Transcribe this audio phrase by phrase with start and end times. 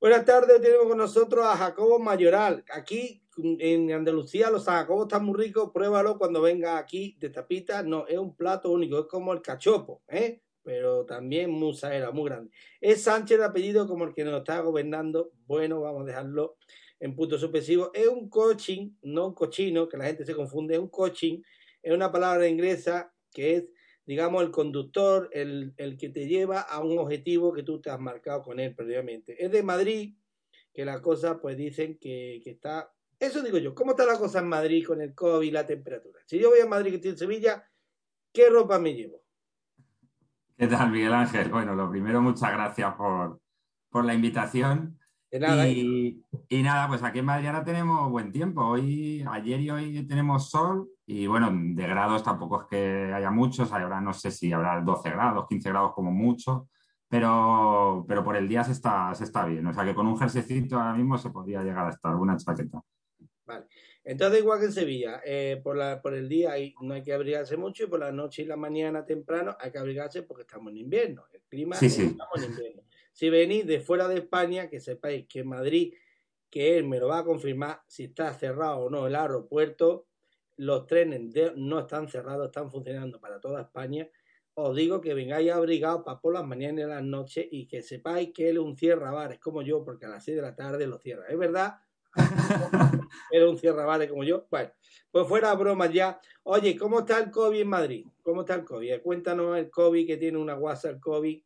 [0.00, 2.64] Buenas tardes, tenemos con nosotros a Jacobo Mayoral.
[2.72, 7.82] Aquí en Andalucía los jacobos están muy ricos, pruébalo cuando venga aquí de tapita.
[7.82, 10.42] No, es un plato único, es como el cachopo, ¿eh?
[10.62, 12.50] pero también musaera, muy grande.
[12.80, 15.32] Es Sánchez de apellido como el que nos está gobernando.
[15.46, 16.56] Bueno, vamos a dejarlo
[17.00, 17.90] en punto suspensivo.
[17.94, 21.40] Es un coaching, no un cochino, que la gente se confunde, es un coaching,
[21.82, 23.72] es una palabra inglesa que es
[24.08, 28.00] digamos, el conductor, el, el, que te lleva a un objetivo que tú te has
[28.00, 29.44] marcado con él previamente.
[29.44, 30.14] Es de Madrid,
[30.72, 32.90] que la cosa, pues dicen que, que, está...
[33.20, 36.20] Eso digo yo, ¿cómo está la cosa en Madrid con el COVID y la temperatura?
[36.24, 37.68] Si yo voy a Madrid que estoy en Sevilla,
[38.32, 39.22] ¿qué ropa me llevo?
[40.56, 41.48] ¿Qué tal, Miguel Ángel?
[41.50, 43.40] Bueno, lo primero, muchas gracias por,
[43.90, 44.98] por la invitación.
[45.30, 48.64] De nada, y, y, nada, pues aquí en Madrid ahora tenemos buen tiempo.
[48.64, 53.72] Hoy, ayer y hoy tenemos sol y bueno, de grados tampoco es que haya muchos.
[53.72, 56.68] Ahora no sé si habrá 12 grados, 15 grados como mucho,
[57.08, 59.66] pero, pero por el día se está, se está bien.
[59.66, 62.80] O sea que con un jerseycito ahora mismo se podría llegar a estar, una chaqueta.
[63.48, 63.64] Vale.
[64.04, 67.14] Entonces, igual que en Sevilla, eh, por, la, por el día hay, no hay que
[67.14, 70.70] abrigarse mucho y por la noche y la mañana temprano hay que abrigarse porque estamos
[70.70, 71.24] en invierno.
[71.32, 72.02] El clima sí, sí.
[72.02, 72.82] estamos en invierno.
[73.10, 75.94] Si venís de fuera de España, que sepáis que en Madrid,
[76.50, 80.06] que él me lo va a confirmar si está cerrado o no el aeropuerto,
[80.56, 84.10] los trenes de, no están cerrados, están funcionando para toda España.
[84.52, 88.30] Os digo que vengáis abrigados para por las mañanas y las noches y que sepáis
[88.34, 90.86] que él es un cierra bares como yo, porque a las 6 de la tarde
[90.86, 91.24] lo cierra.
[91.28, 91.78] ¿Es verdad?
[93.30, 94.46] Era un cierra bares como yo.
[94.50, 94.70] Bueno,
[95.10, 96.20] pues fuera bromas ya.
[96.44, 98.06] Oye, ¿cómo está el COVID en Madrid?
[98.22, 99.02] ¿Cómo está el COVID?
[99.02, 101.40] Cuéntanos el COVID, que tiene una guasa el COVID.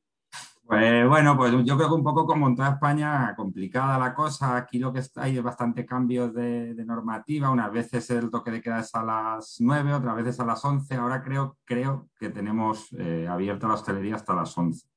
[0.64, 4.56] Pues bueno, pues yo creo que un poco como en toda España, complicada la cosa.
[4.56, 7.50] Aquí lo que está, hay es bastante cambios de, de, normativa.
[7.50, 10.94] Unas veces el toque de queda es a las 9, otras veces a las 11.
[10.94, 14.91] Ahora creo, creo que tenemos eh, abierta la hostelería hasta las 11.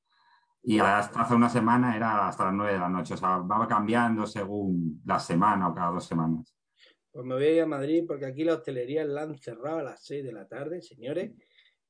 [0.66, 3.14] Y hasta hace una semana era hasta las 9 de la noche.
[3.14, 6.56] O sea, va cambiando según la semana o cada dos semanas.
[7.12, 9.84] Pues me voy a ir a Madrid porque aquí la hostelería la han cerrado a
[9.84, 11.32] las 6 de la tarde, señores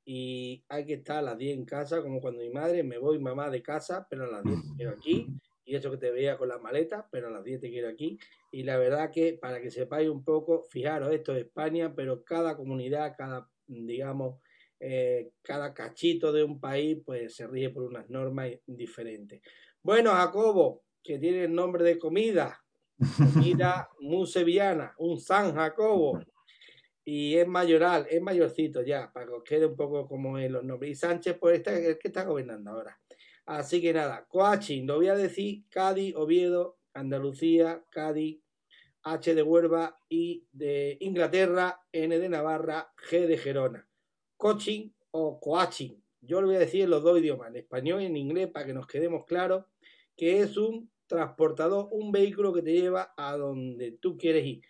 [0.06, 3.18] y hay que estar a las 10 en casa, como cuando mi madre, me voy
[3.18, 5.28] mamá de casa, pero a las 10 te quiero aquí,
[5.66, 8.20] y eso que te veía con las maletas, pero a las 10 te quiero aquí,
[8.52, 12.56] y la verdad que para que sepáis un poco, fijaros, esto es España, pero cada
[12.56, 14.40] comunidad, cada, digamos,
[14.80, 19.42] eh, cada cachito de un país, pues se rige por unas normas diferentes.
[19.82, 22.62] Bueno, Jacobo, que tiene el nombre de comida,
[23.34, 26.20] comida muy sevillana, un San Jacobo,
[27.04, 30.64] y es mayoral, es mayorcito ya, para que os quede un poco como en los
[30.64, 30.92] nombres.
[30.92, 33.00] Y Sánchez, pues está, es que está gobernando ahora.
[33.46, 38.42] Así que nada, coaching, lo voy a decir, Cádiz, Oviedo, Andalucía, Cádiz,
[39.04, 43.88] H de Huelva y de Inglaterra, N de Navarra, G de Gerona.
[44.38, 45.96] Coaching o coaching.
[46.22, 48.66] Yo lo voy a decir en los dos idiomas, en español y en inglés, para
[48.66, 49.66] que nos quedemos claros
[50.16, 54.62] que es un transportador, un vehículo que te lleva a donde tú quieres ir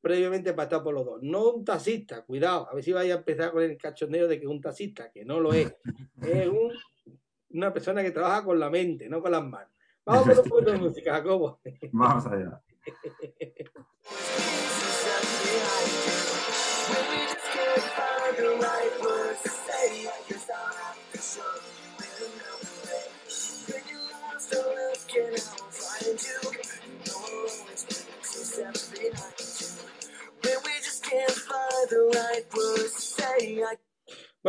[0.00, 1.22] previamente pasado por los dos.
[1.22, 4.44] No un taxista, cuidado, a ver si vaya a empezar con el cachondeo de que
[4.44, 5.74] es un taxista, que no lo es.
[6.22, 6.72] Es un,
[7.50, 9.72] una persona que trabaja con la mente, no con las manos.
[10.04, 11.60] Vamos con un poco de música, Jacobo.
[11.92, 12.62] Vamos allá.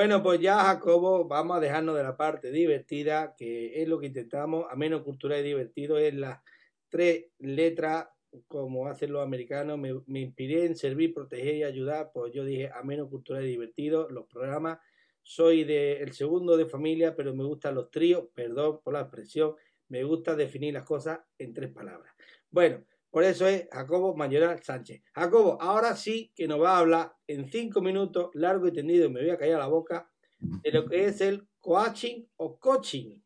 [0.09, 4.07] Bueno, pues ya, Jacobo, vamos a dejarnos de la parte divertida, que es lo que
[4.07, 6.41] intentamos, a menos cultural y divertido, es las
[6.89, 8.07] tres letras,
[8.47, 12.81] como hacen los americanos, me, inspiré en servir, proteger y ayudar, pues yo dije a
[12.81, 14.79] menos cultural y divertido, los programas,
[15.21, 19.53] soy de, el segundo de familia, pero me gustan los tríos, perdón por la expresión,
[19.89, 22.11] me gusta definir las cosas en tres palabras.
[22.49, 25.01] Bueno, Por eso es Jacobo Mayoral Sánchez.
[25.13, 29.21] Jacobo, ahora sí que nos va a hablar en cinco minutos, largo y tendido, me
[29.21, 30.09] voy a callar la boca,
[30.39, 33.19] de lo que es el coaching o coaching.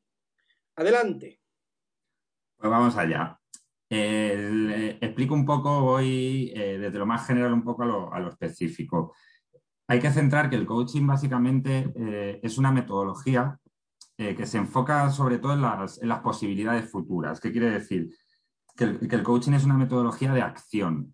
[0.75, 1.41] Adelante.
[2.57, 3.39] Pues vamos allá.
[3.89, 9.13] Eh, explico un poco, voy eh, desde lo más general un poco a lo, específico.
[9.87, 13.59] Hay que centrar que el coaching básicamente eh, es una metodología
[14.15, 17.41] que se enfoca sobre todo en las, posibilidades futuras.
[17.41, 18.09] ¿Qué quiere decir?
[18.75, 21.13] Que el, coaching es una metodología de acción.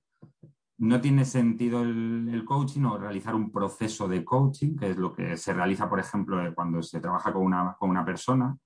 [0.78, 5.36] No tiene sentido el, coaching o realizar un proceso de coaching, que es lo que
[5.36, 8.58] se realiza, por ejemplo, cuando se trabaja con una, con una persona,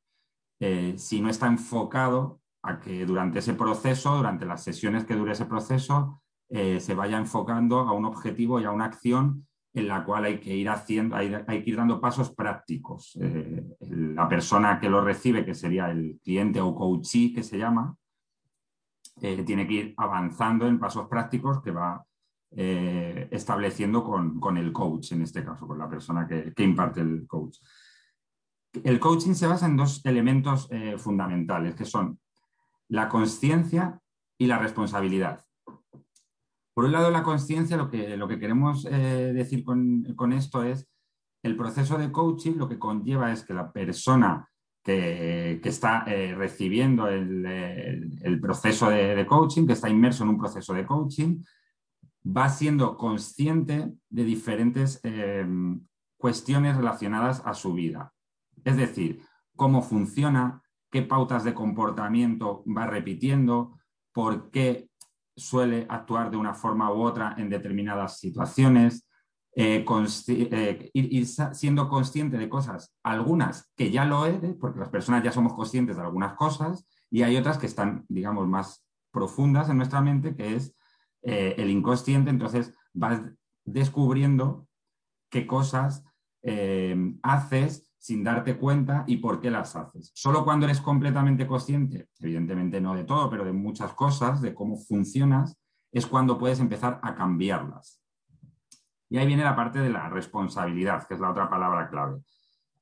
[0.95, 5.45] si no está enfocado a que durante ese proceso, durante las sesiones que dure ese
[5.45, 10.25] proceso, eh, se vaya enfocando a un objetivo y a una acción en la cual
[10.25, 11.31] hay que ir haciendo, hay,
[11.63, 13.18] que ir dando pasos prácticos.
[13.19, 17.95] Eh, la persona que lo recibe, que sería el cliente o coachee que se llama,
[19.22, 22.04] eh, tiene que ir avanzando en pasos prácticos que va
[22.56, 27.58] estableciendo con, el coach, en este caso, con la persona que, imparte el coach.
[28.84, 32.20] El coaching se basa en dos elementos fundamentales, que son
[32.90, 34.00] la conciencia
[34.38, 35.44] y la responsabilidad.
[36.74, 40.90] Por un lado, la conciencia, lo que, lo que queremos eh, decir con, esto es
[41.44, 44.50] el proceso de coaching, lo que conlleva es que la persona
[44.83, 50.85] que, está eh, recibiendo el, proceso de, coaching, que está inmerso en un proceso de
[50.85, 51.41] coaching,
[52.25, 55.45] va siendo consciente de diferentes eh,
[56.18, 58.13] cuestiones relacionadas a su vida.
[58.63, 59.21] Es decir,
[59.56, 63.80] cómo funciona, qué pautas de comportamiento va repitiendo,
[64.12, 64.89] por qué
[65.35, 69.07] suele actuar de una forma u otra en determinadas situaciones,
[69.56, 69.86] eh,
[70.28, 75.32] eh, ir, siendo consciente de cosas, algunas que ya lo eres, porque las personas ya
[75.32, 80.02] somos conscientes de algunas cosas, y hay otras que están, digamos, más profundas en nuestra
[80.02, 80.76] mente, que es
[81.22, 83.22] eh, el inconsciente, entonces vas
[83.64, 84.68] descubriendo
[85.30, 86.04] qué cosas
[87.22, 90.12] haces sin darte cuenta y por qué las haces.
[90.14, 94.76] Solo cuando eres completamente consciente, evidentemente no de todo, pero de muchas cosas, de cómo
[94.76, 95.58] funcionas,
[95.90, 98.03] es cuando puedes empezar a cambiarlas.
[99.13, 102.24] Y ahí viene la parte de la responsabilidad, que es la otra palabra clave.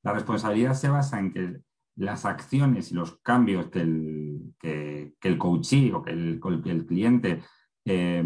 [0.02, 1.58] La responsabilidad se basa en que
[1.98, 6.40] las acciones y los cambios que el, que, el coachee o que el,
[6.88, 7.44] cliente
[7.84, 8.24] eh,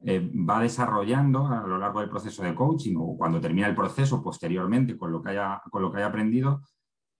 [0.00, 4.20] eh, va desarrollando a lo largo del proceso de coaching o cuando termina el proceso
[4.20, 6.62] posteriormente con lo que haya, con lo que haya aprendido,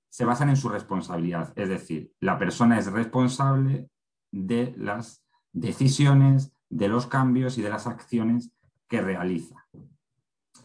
[0.08, 1.52] se basan en su responsabilidad.
[1.55, 3.88] Es decir, la persona es responsable
[4.32, 8.50] de las decisiones, de los cambios y de las acciones
[8.88, 9.66] que realiza.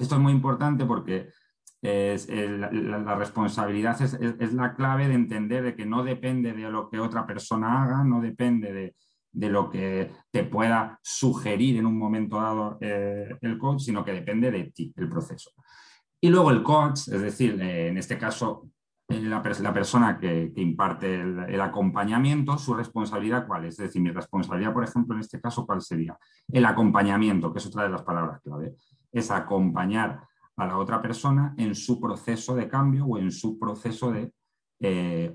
[0.01, 1.29] Esto es muy importante porque
[1.81, 6.99] la, responsabilidad es, es, la clave de entender de que no depende de lo que
[6.99, 8.95] otra persona haga, no depende de,
[9.31, 14.11] de lo que te pueda sugerir en un momento dado eh, el coach, sino que
[14.11, 15.51] depende de ti, el proceso.
[16.19, 18.69] Y luego el coach, es decir, eh, en este caso,
[19.07, 23.79] eh, la, persona que, imparte el, acompañamiento, su responsabilidad cuál es?
[23.79, 26.17] Es decir, mi responsabilidad, por ejemplo, en este caso, ¿cuál sería?
[26.51, 28.75] El acompañamiento, que es otra de las palabras clave,
[29.11, 30.27] es acompañar
[30.57, 34.33] a la otra persona en su proceso de cambio o en su proceso de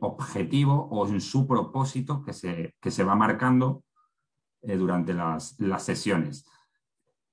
[0.00, 3.84] objetivo o en su propósito que se, que se va marcando
[4.66, 6.44] eh, durante las, sesiones.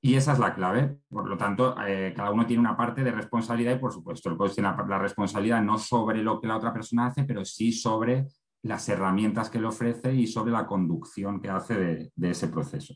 [0.01, 0.99] Y esa es la clave.
[1.09, 4.37] Por lo tanto, eh, cada uno tiene una parte de responsabilidad y, por supuesto, el
[4.37, 8.27] coach tiene la, responsabilidad no sobre lo que la otra persona hace, pero sí sobre
[8.61, 12.93] las herramientas que le ofrece y sobre la conducción que hace de, ese proceso.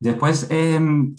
[0.00, 1.14] Después, em,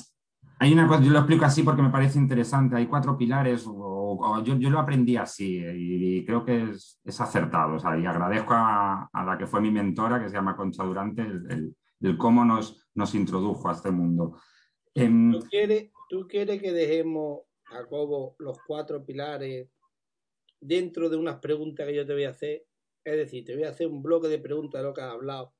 [0.59, 2.75] hay una cosa, yo lo explico así porque me parece interesante.
[2.75, 7.77] Hay cuatro pilares, o, yo, lo aprendí así y, creo que es, acertado.
[7.97, 12.17] y agradezco a, la que fue mi mentora, que se llama Concha Durante, el del
[12.17, 14.39] cómo nos, nos introdujo a este mundo.
[14.93, 19.69] Em, ¿Tú, quieres, ¿Tú quieres que dejemos, Jacobo, los cuatro pilares
[20.59, 22.65] dentro de unas preguntas que yo te voy a hacer?
[23.03, 25.53] Es decir, te voy a hacer un bloque de preguntas de lo que has hablado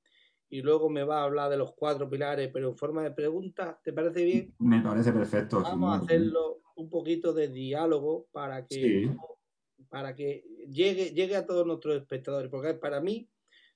[0.49, 3.77] y luego me va a hablar de los cuatro pilares, pero en forma de preguntas.
[3.83, 4.55] ¿Te parece bien?
[4.59, 5.61] Me parece perfecto.
[5.61, 9.11] Vamos a hacerlo un poquito de diálogo para que,
[9.89, 13.29] para que llegue, llegue a todos nuestros espectadores, porque para mí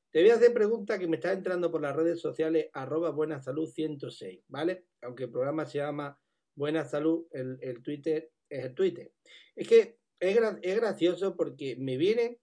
[0.10, 3.40] te voy a hacer preguntas que me están entrando por las redes sociales, arroba buena
[3.40, 4.86] salud 106, ¿vale?
[5.02, 6.20] Aunque el programa se llama
[6.56, 9.12] Buena Salud, el, Twitter es el Twitter.
[9.56, 10.36] Es que es,
[10.76, 12.38] gracioso porque me vienen,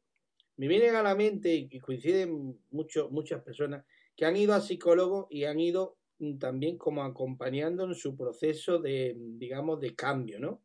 [0.56, 3.84] me vienen a la mente y coinciden mucho, muchas personas
[4.20, 5.96] que han ido a psicólogos y han ido
[6.38, 10.62] también como acompañando en su proceso de, digamos, de cambio, ¿no?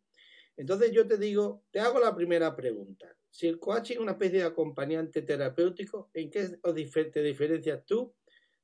[0.57, 3.15] Entonces yo te digo, te hago la primera pregunta.
[3.29, 6.49] Si el coaching es una especie de acompañante terapéutico, ¿en qué
[7.13, 8.13] te diferencias tú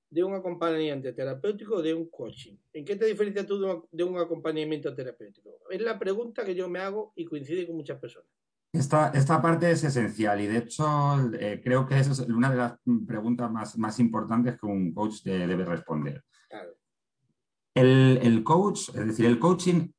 [0.09, 2.57] de un acompañamiento terapéutico o de un coaching?
[2.73, 5.57] ¿En qué te diferencias tú de un acompañamiento terapéutico?
[5.69, 8.27] Es la pregunta que yo me hago y coincide con muchas personas.
[8.73, 12.55] Esta, esta parte es esencial y de hecho eh, creo que esa es una de
[12.55, 12.73] las
[13.05, 16.23] preguntas más, más importantes que un coach de- debe responder.
[16.49, 16.71] Claro.
[17.75, 19.89] El, el coach, es decir, el coaching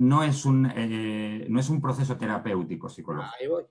[0.00, 3.34] no es un, eh, no es un proceso terapéutico psicológico.
[3.40, 3.64] Ahí voy.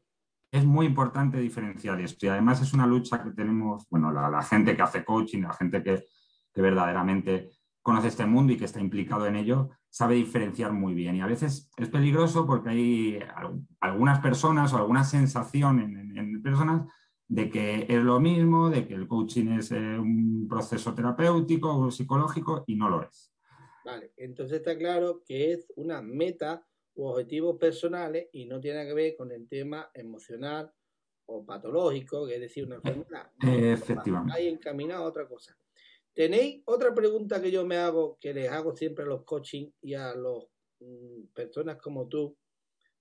[0.51, 4.41] Es muy importante diferenciar esto y además es una lucha que tenemos, bueno, la, la
[4.41, 6.05] gente que hace coaching, la gente que,
[6.51, 7.51] que verdaderamente
[7.83, 11.15] conoce este mundo y que está implicado en ello, sabe diferenciar muy bien.
[11.15, 16.41] Y a veces es peligroso porque hay al- algunas personas o alguna sensación en, en-
[16.41, 16.87] personas
[17.27, 21.91] de que es lo mismo, de que el coaching es eh, un proceso terapéutico o
[21.91, 23.33] psicológico y no lo es.
[23.85, 26.65] Vale, entonces está claro que es una meta
[26.95, 30.71] u objetivos personales y no tiene que ver con el tema emocional
[31.27, 33.31] o patológico, que es decir, una enfermedad.
[33.41, 34.33] Efectivamente.
[34.35, 35.55] Hay encaminado a otra cosa.
[36.13, 39.93] ¿Tenéis otra pregunta que yo me hago, que les hago siempre a los coaching y
[39.93, 40.45] a las
[41.33, 42.37] personas como tú?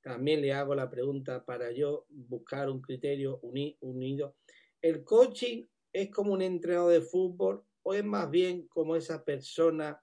[0.02, 4.36] También le hago la pregunta para yo buscar un criterio uni- unido.
[4.80, 10.00] ¿El coaching es como un entrenador de fútbol o es más bien como esa persona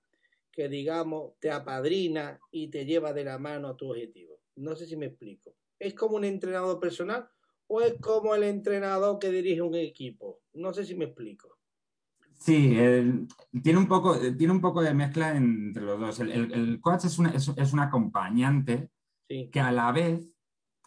[0.51, 4.41] que, digamos, te apadrina y te lleva de la mano a tu objetivo?
[4.55, 5.55] No sé si me explico.
[5.79, 7.29] ¿Es como un entrenador personal
[7.67, 10.41] o es como el entrenador que dirige un equipo?
[10.53, 11.57] No sé si me explico.
[12.46, 13.28] Sí, el-
[13.64, 16.20] tiene, un poco, tiene un poco de mezcla entre los dos.
[16.20, 18.92] El, el- el coach es, una- es- es un acompañante
[19.28, 20.30] Sí, que a la vez,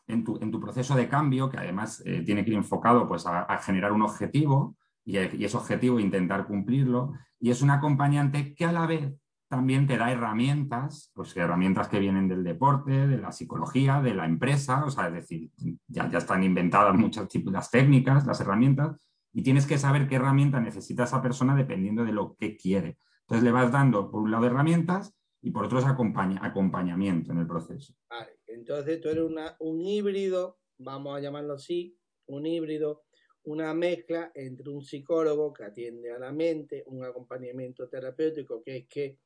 [0.07, 3.27] en tu, en tu proceso de cambio, que además eh, tiene que ir enfocado pues,
[3.27, 8.55] a, a generar un objetivo y, y ese objetivo intentar cumplirlo, y es un acompañante
[8.55, 9.13] que a la vez
[9.49, 14.27] también te da herramientas, pues herramientas que vienen del deporte, de la psicología, de la
[14.27, 15.51] empresa, o sea, es decir,
[15.89, 19.08] ya, ya están inventadas muchas tipos, las técnicas, las herramientas,
[19.39, 22.99] y tienes que saber qué herramienta necesita esa persona dependiendo de lo que quiere.
[23.21, 27.39] Entonces le vas dando, por un lado, herramientas y por otro, es acompaña- acompañamiento en
[27.39, 27.95] el proceso.
[28.11, 28.33] vale.
[28.49, 33.05] Entonces tú eres una, un híbrido, vamos a llamarlo así, un híbrido,
[33.45, 38.89] una mezcla entre un psicólogo que atiende a la mente, un acompañamiento terapéutico que es
[38.89, 39.19] que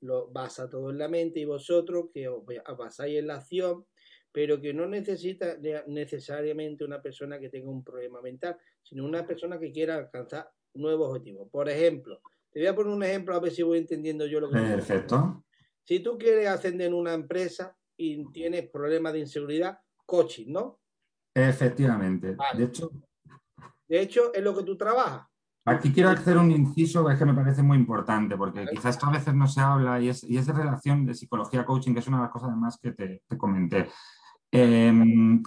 [0.00, 2.44] lo basa todo en la mente y vosotros que os
[2.76, 3.86] basáis en la acción,
[4.32, 9.26] pero que no necesita ne- necesariamente una persona que tenga un problema mental, sino una
[9.26, 11.48] persona que quiera alcanzar nuevos objetivos.
[11.50, 12.20] Por ejemplo,
[12.50, 14.58] te voy a poner un ejemplo a ver si voy entendiendo yo lo que...
[14.58, 15.44] Perfecto.
[15.84, 20.80] Si tú quieres ascender en una empresa y tienes problemas de inseguridad, coaching, ¿no?
[21.34, 22.34] Efectivamente.
[22.34, 22.58] Vale.
[22.58, 22.90] De hecho,
[23.88, 25.26] De hecho, es lo que tú trabajas.
[25.64, 29.06] aquí quiero hacer un inciso que es que me parece muy importante, porque quizás esto
[29.06, 32.00] a veces no se habla y es, y es de relación de psicología coaching, que
[32.00, 33.88] es una de las cosas además que te, te comenté.
[34.52, 35.42] Eh, un,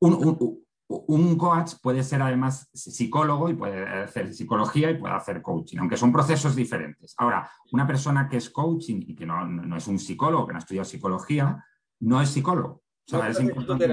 [0.00, 5.78] un- un coach puede ser además psicólogo y puede hacer psicología y puede hacer coaching,
[5.78, 7.14] aunque son procesos diferentes.
[7.18, 10.58] Ahora, una persona que es coaching y que no, no- es un psicólogo, que no
[10.58, 11.62] ha estudiado psicología,
[12.00, 12.68] no es psicólogo.
[12.76, 13.86] O sea, No es importante.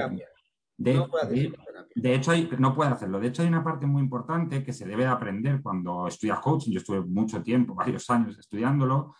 [0.77, 1.55] De- No puede hacer
[1.95, 3.19] de- hecho, hay- no puede hacerlo.
[3.19, 6.71] De hecho, hay una parte muy importante que se debe de aprender cuando estudias coaching.
[6.71, 9.15] Yo estuve mucho tiempo, varios años estudiándolo.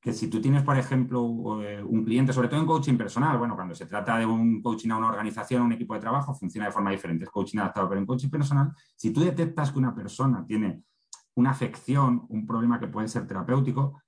[0.00, 3.56] Que si tú tienes, por ejemplo, eh, un cliente, sobre todo en coaching personal, bueno,
[3.56, 6.66] cuando se trata de un coaching a una organización, a un equipo de trabajo, funciona
[6.66, 7.24] de forma diferente.
[7.24, 10.82] Es coaching adaptado, pero en coaching personal, si tú detectas que una persona tiene
[11.34, 14.00] una afección, un problema que puede ser terapéutico,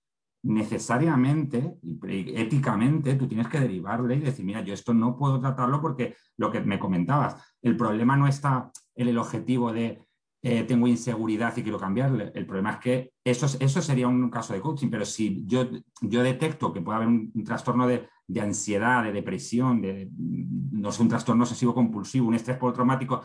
[0.42, 1.98] necesariamente y
[2.34, 6.50] éticamente tú tienes que derivarle y decir, mira, yo esto no puedo tratarlo porque lo
[6.50, 10.02] que me comentabas, el problema no está en el objetivo de
[10.42, 12.32] eh, tengo inseguridad y quiero cambiarle.
[12.34, 15.68] El problema es que eso, es- eso sería un caso de coaching, pero si yo,
[16.00, 21.02] yo detecto que puede haber un, trastorno de, de ansiedad, de depresión, de, no sé,
[21.02, 23.22] un trastorno obsesivo compulsivo, un estrés postraumático,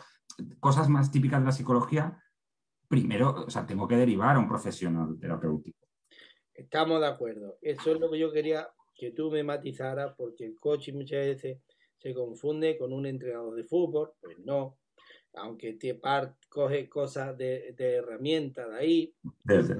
[0.60, 2.22] cosas más típicas de la psicología,
[2.88, 5.88] primero, o sea, tengo que derivar a un profesional terapéutico.
[6.54, 7.58] Estamos de acuerdo.
[7.62, 11.60] Eso es lo que yo quería que tú me matizaras, porque el coaching muchas veces
[11.98, 14.12] se confunde con un entrenador de fútbol.
[14.22, 14.78] Pues no.
[15.36, 16.00] Aunque te
[16.50, 19.76] coge cosas de, de herramientas de ahí, Desde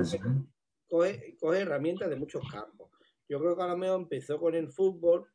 [0.88, 2.92] coge, coge herramientas de muchos campos.
[3.28, 5.28] Yo creo que a lo mejor empezó con el fútbol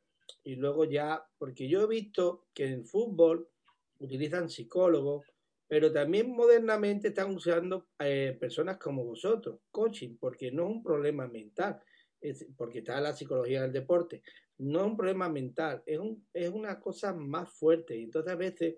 [0.45, 3.49] y luego ya, porque yo he visto que en el fútbol
[3.99, 5.27] utilizan psicólogos,
[5.67, 11.27] pero también modernamente están usando eh, personas como vosotros, coaching, porque no es un problema
[11.29, 11.81] mental,
[12.21, 14.23] es, porque está la psicología del deporte,
[14.59, 17.97] no es un problema mental, es, un, es una cosa más fuerte.
[17.97, 18.77] Y entonces a veces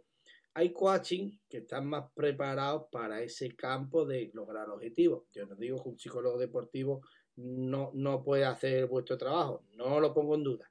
[0.54, 5.25] hay coaching que están más preparados para ese campo de lograr objetivos.
[5.32, 7.02] Yo no digo que un psicólogo deportivo
[7.37, 10.71] no, no puede hacer vuestro trabajo, no lo pongo en duda.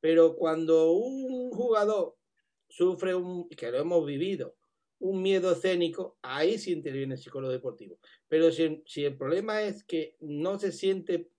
[0.00, 2.16] Pero cuando un jugador
[2.68, 4.54] sufre un, que lo hemos vivido,
[5.00, 7.98] un miedo escénico, ahí sí interviene el psicólogo deportivo.
[8.28, 11.30] Pero si, si el problema es que no se siente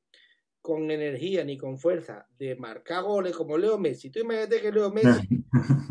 [0.62, 4.10] con energía ni con fuerza de marcar goles como Leo Messi.
[4.10, 5.28] Tú imagínate que Leo Messi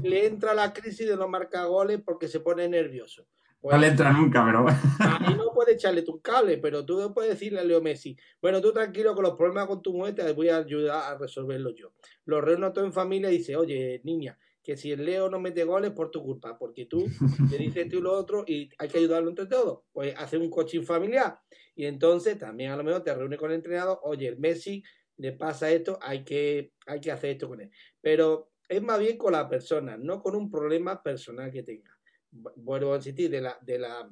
[0.02, 3.26] le entra la crisis de no marcar goles porque se pone nervioso.
[3.60, 4.66] Pues, no le entra nunca, pero...
[4.68, 8.72] Ahí no puedes echarle tu cable, pero tú puedes decirle a Leo Messi, bueno, tú
[8.72, 11.92] tranquilo con los problemas con tu mujer, te voy a ayudar a resolverlo yo.
[12.24, 15.64] Lo reúno todo en familia y dice, oye, niña, que si el Leo no mete
[15.64, 17.06] goles por tu culpa, porque tú
[17.50, 19.84] le dices tú lo otro y hay que ayudarlo entre todos.
[19.90, 21.40] Pues hace un coaching familiar
[21.74, 24.84] y entonces también a lo mejor te reúne con el entrenador, oye, el Messi
[25.16, 27.70] le pasa esto, hay que, hay que hacer esto con él.
[28.02, 31.98] Pero es más bien con la persona, no con un problema personal que tenga
[32.30, 34.06] vuelvo a insistir, de la, de la,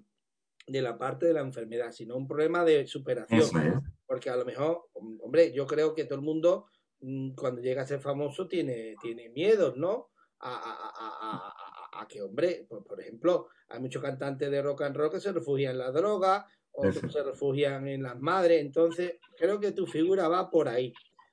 [0.66, 3.82] de la parte de la enfermedad, sino un problema de superación.
[4.06, 6.64] Porque a lo mejor, hombre, yo creo que todo el mundo,
[7.00, 10.12] mm, cuando llega a ser famoso, tiene, tiene miedos, ¿no?
[10.40, 11.50] A,
[11.92, 15.20] a, a, que, hombre, por, por, ejemplo, hay muchos cantantes de rock and roll que
[15.20, 18.60] se refugian en la droga, otros se refugian en las madres.
[18.60, 20.92] Entonces, creo que tu figura va por ahí.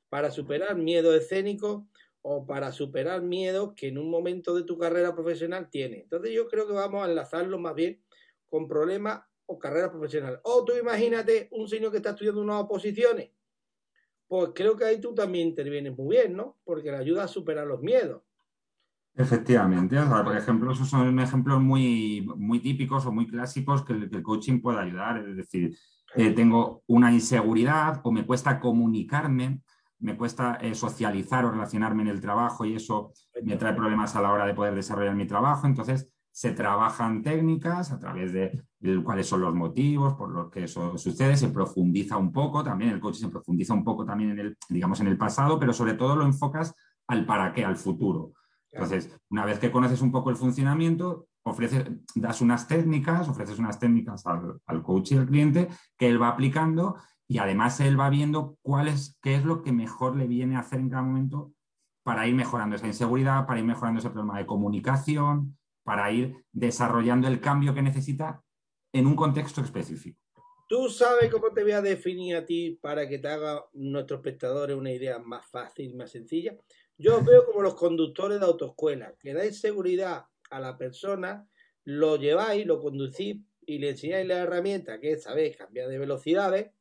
[0.09, 1.87] Para superar miedo escénico,
[2.23, 6.03] o para superar miedos que en un momento de tu carrera profesional tienes.
[6.03, 8.01] Entonces yo creo que vamos a enlazarlo más bien
[8.45, 10.39] con problemas o carrera profesional.
[10.43, 13.31] O tú imagínate un señor que está estudiando unas oposiciones.
[14.27, 16.57] Pues creo que ahí tú también intervienes muy bien, ¿no?
[16.63, 18.23] Porque le ayuda a superar los miedos.
[19.15, 24.59] Efectivamente, por ejemplo, esos son ejemplos muy, muy típicos o muy clásicos que el, coaching
[24.59, 25.17] puede ayudar.
[25.17, 25.77] Es decir,
[26.15, 29.61] eh, tengo una inseguridad o me cuesta comunicarme
[30.03, 34.21] me cuesta eh, socializar o relacionarme en el trabajo y eso me trae problemas a
[34.21, 35.65] la hora de poder desarrollar mi trabajo.
[35.65, 38.63] Entonces, se trabajan técnicas a través de,
[39.03, 42.99] cuáles son los motivos por los que eso sucede, se profundiza un poco también, el
[42.99, 46.15] coche se profundiza un poco también en el, digamos, en el pasado, pero sobre todo
[46.15, 46.75] lo enfocas
[47.07, 48.33] al para qué, al futuro.
[48.73, 53.79] Entonces, una vez que conoces un poco el funcionamiento, ofreces, das unas técnicas, ofreces unas
[53.79, 58.09] técnicas al, al coach y al cliente que él va aplicando y además él va
[58.09, 61.53] viendo cuál es, qué es lo que mejor le viene a hacer en cada momento
[62.03, 67.27] para ir mejorando esa inseguridad, para ir mejorando ese problema de comunicación, para ir desarrollando
[67.27, 68.41] el cambio que necesita
[68.93, 70.19] en un contexto específico.
[70.67, 74.75] ¿Tú sabes cómo te voy a definir a ti para que te haga nuestros espectadores
[74.75, 76.57] una idea más fácil, más sencilla?
[76.97, 81.47] Yo os veo como los conductores de autoescuela, que dais seguridad a la persona,
[81.83, 86.71] lo lleváis, lo conducís y le enseñáis la herramienta, que es, saber cambiar de velocidades,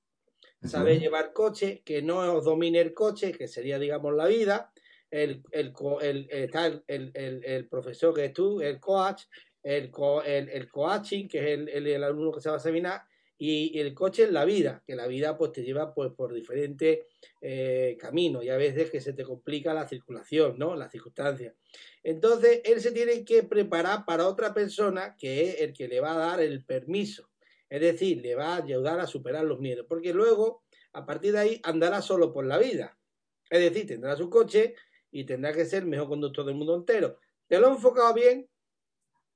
[0.62, 4.72] saber llevar coche, que no os domine el coche, que sería, digamos, la vida,
[5.10, 9.24] el, el, el, está el, el, profesor que es tú, el coach,
[9.62, 9.90] el,
[10.24, 13.02] el, coaching, que es el, alumno que se va a examinar,
[13.38, 17.00] y, el coche es la vida, que la vida pues te lleva pues por diferentes
[17.40, 20.76] eh, caminos y a veces que se te complica la circulación, ¿no?
[20.76, 21.54] Las circunstancias.
[22.02, 26.14] Entonces, él se tiene que preparar para otra persona que es el que le va
[26.14, 27.32] a dar el permiso
[27.72, 31.38] es decir, le va a ayudar a superar los miedos, porque luego, a partir de
[31.38, 32.98] ahí, andará solo por la vida.
[33.48, 34.74] Es decir, tendrá su coche
[35.10, 37.18] y tendrá que ser el mejor conductor del mundo entero.
[37.46, 38.46] ¿Te lo he enfocado bien?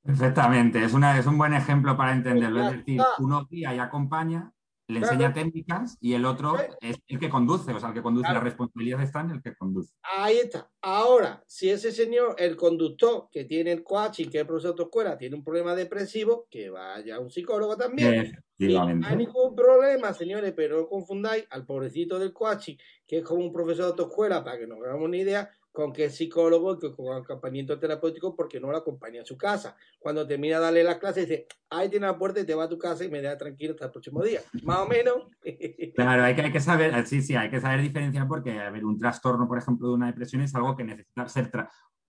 [0.07, 2.69] Perfectamente, es, una, es un buen ejemplo para entenderlo.
[2.69, 4.53] Es decir, uno guía y acompaña
[4.89, 8.33] le enseña técnicas y el otro es el que conduce, o sea, el que conduce,
[8.33, 9.93] la responsabilidad está en el que conduce.
[10.03, 10.71] Ahí está.
[10.81, 15.19] Ahora, si ese señor, el conductor que tiene el coaching, que es profesor de autoescuela,
[15.19, 18.33] tiene un problema depresivo, que vaya a un psicólogo también.
[18.59, 23.45] no hay ningún problema, señores, pero no confundáis al pobrecito del coaching, que es como
[23.45, 27.23] un profesor de autoescuela, para que nos hagamos una idea, con qué psicólogo y con
[27.23, 29.77] acompañamiento terapéutico porque no lo acompaña a su casa.
[29.99, 32.69] Cuando termina de darle la clase, dice, ahí tiene la puerta y te va a
[32.71, 34.41] tu casa y me deja tranquilo hasta el próximo día.
[34.63, 35.17] Más o menos.
[35.95, 38.85] Claro, hay que, hay que saber, sí, sí, hay que saber diferenciar porque, a ver,
[38.85, 41.51] un trastorno, por ejemplo, de una depresión es algo que necesita ser,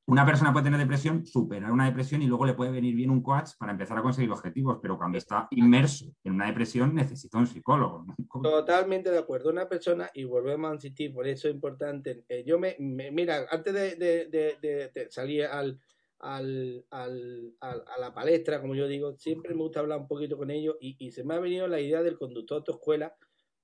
[0.07, 3.21] una persona puede tener depresión, superar una depresión y luego le puede venir bien un
[3.21, 7.45] coach para empezar a conseguir objetivos, pero cuando está inmerso en una depresión necesita un
[7.45, 8.05] psicólogo.
[8.41, 9.49] Totalmente de acuerdo.
[9.49, 13.73] Una persona, y volvemos a insistir, por eso es importante, eh, yo me, mira, antes
[13.73, 15.77] de, salir al,
[16.19, 20.51] al, al, a la palestra, como yo digo, siempre me gusta hablar un poquito con
[20.51, 23.13] ellos y, y se me ha venido la idea del conductor de escuela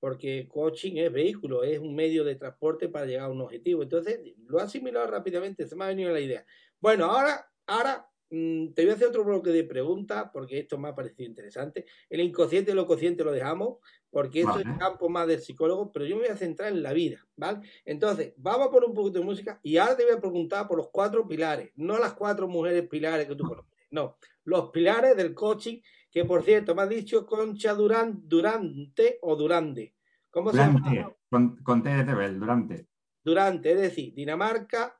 [0.03, 3.83] porque coaching es vehículo, es un medio de transporte para llegar a un objetivo.
[3.83, 6.45] Entonces, lo ha asimilado rápidamente, se me ha venido la idea.
[6.81, 10.89] Bueno, ahora, ahora mm, te voy a hacer otro bloque de preguntas, porque esto me
[10.89, 11.85] ha parecido interesante.
[12.09, 13.77] El inconsciente y lo consciente lo dejamos,
[14.09, 16.91] porque esto es campo más del psicólogo, pero yo me voy a centrar en la
[16.91, 17.61] vida, ¿vale?
[17.85, 20.75] Entonces, vamos a poner un poquito de música y ahora te voy a preguntar por
[20.75, 25.33] los cuatro pilares, no las cuatro mujeres pilares que tú conoces, no, los pilares del
[25.33, 25.79] coaching
[26.13, 29.95] que por cierto me ha dicho Concha Durante o Durante.
[30.29, 31.15] ¿Cómo se llama?
[31.27, 32.87] Con, con T de Durante.
[33.23, 34.99] Durante, es decir, Dinamarca,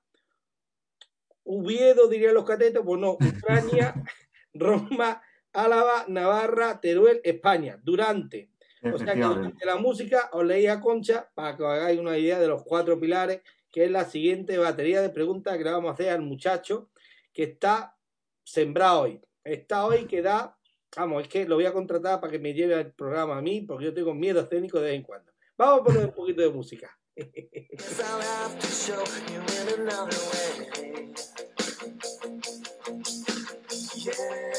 [1.44, 3.94] Uviedo, dirían los catetos, pues no, Ucrania,
[4.54, 5.22] Roma,
[5.52, 7.80] Álava, Navarra, Teruel, España.
[7.84, 8.50] Durante.
[8.82, 12.40] O sea que durante la música os leía Concha para que os hagáis una idea
[12.40, 15.94] de los cuatro pilares, que es la siguiente batería de preguntas que le vamos a
[15.94, 16.90] hacer al muchacho
[17.32, 17.98] que está
[18.44, 19.22] sembrado hoy.
[19.44, 20.58] Está hoy que da,
[20.96, 23.62] vamos, es que lo voy a contratar para que me lleve al programa a mí,
[23.62, 25.32] porque yo tengo miedo escénico de vez en cuando.
[25.58, 26.98] Vamos a poner un poquito de música.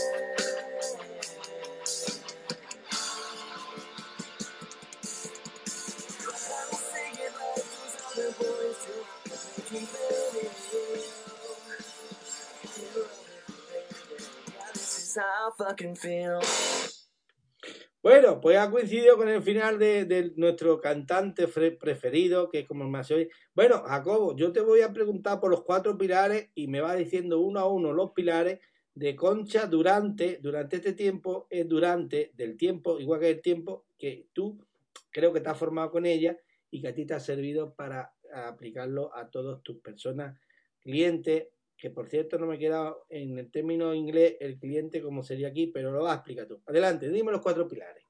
[18.02, 23.10] Bueno, pues ha coincidido con el final de, nuestro cantante preferido, que es como más
[23.10, 23.30] hoy.
[23.54, 27.40] Bueno, Jacobo, yo te voy a preguntar por los cuatro pilares y me va diciendo
[27.40, 28.60] uno a uno los pilares
[28.94, 34.28] de Concha durante, durante este tiempo, es durante del tiempo, igual que el tiempo que
[34.34, 34.62] tú
[35.10, 36.36] creo que te has formado con ella
[36.70, 40.38] y que a ti te ha servido para aplicarlo a todas tus personas,
[40.80, 45.22] clientes, que por cierto no me he quedado en el término inglés el cliente como
[45.22, 46.62] sería aquí, pero lo vas a explicar tú.
[46.66, 48.04] Adelante, dime los cuatro pilares.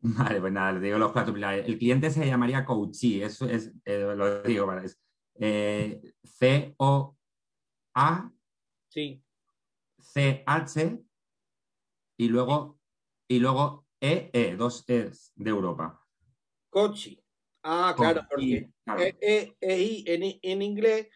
[0.00, 1.66] Vale, pues nada, le digo los cuatro pilares.
[1.66, 5.00] El cliente se llamaría Coachee, eso es, eh, lo digo, vale, es
[5.40, 7.12] eh, C-O-A
[8.88, 9.22] sí.
[10.00, 11.02] C-H
[12.16, 12.80] y luego,
[13.28, 16.04] y luego E-E, dos E's de Europa.
[16.70, 17.22] Coachee.
[17.62, 18.70] Ah, claro, porque
[19.20, 21.08] E-E-I en inglés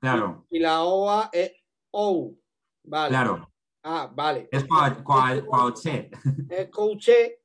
[0.00, 0.46] Claro.
[0.50, 1.52] Y, la OA es
[1.90, 2.34] O.
[2.84, 3.08] Vale.
[3.08, 3.52] Claro.
[3.82, 4.48] Ah, vale.
[4.50, 6.10] Es coche.
[6.50, 7.40] Es coche.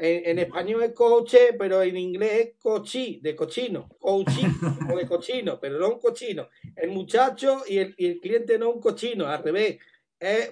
[0.00, 3.88] En, español es coche, pero en inglés es cochi, de cochino.
[3.98, 4.46] Cochi,
[4.92, 6.48] o de cochino, pero no un cochino.
[6.76, 9.78] El muchacho y el, y el cliente no un cochino, al revés.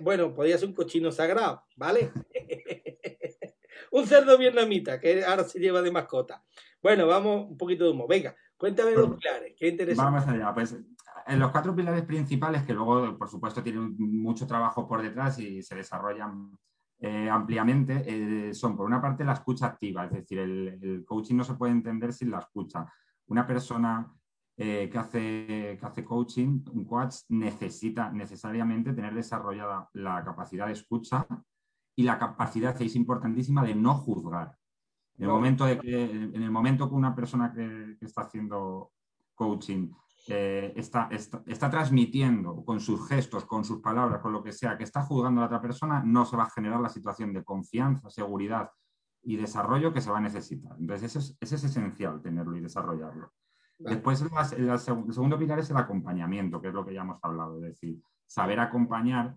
[0.00, 2.12] Bueno, podría ser un cochino sagrado, ¿vale?
[3.92, 6.44] un cerdo vietnamita que ahora se lleva de mascota.
[6.82, 8.06] Bueno, vamos un poquito de humo.
[8.08, 10.10] Venga, cuéntame los pilares, qué interesante.
[10.10, 10.74] Vamos allá, pues
[11.26, 15.62] en los cuatro pilares principales, que luego, por supuesto, tienen mucho trabajo por detrás y
[15.62, 16.56] se desarrollan
[16.98, 21.44] eh, ampliamente, eh, son por una parte la escucha activa, es decir, el, coaching no
[21.44, 22.86] se puede entender sin la escucha.
[23.26, 24.10] Una persona
[24.56, 30.72] eh, que, hace, que hace coaching, un coach, necesita necesariamente tener desarrollada la capacidad de
[30.72, 31.26] escucha
[31.96, 34.56] y la capacidad, es importantísima, de no juzgar.
[35.18, 38.92] En el momento, de que, en el momento que una persona que está haciendo
[39.34, 39.90] coaching
[40.28, 44.84] eh, está, está, transmitiendo con sus gestos, con sus palabras, con lo que sea, que
[44.84, 48.10] está juzgando a la otra persona, no se va a generar la situación de confianza,
[48.10, 48.70] seguridad
[49.22, 50.76] y desarrollo que se va a necesitar.
[50.78, 53.32] Entonces, eso es, es esencial tenerlo y desarrollarlo.
[53.78, 57.62] Después, el, segundo pilar es el acompañamiento, que es lo que ya hemos hablado, es
[57.62, 59.34] decir, saber acompañar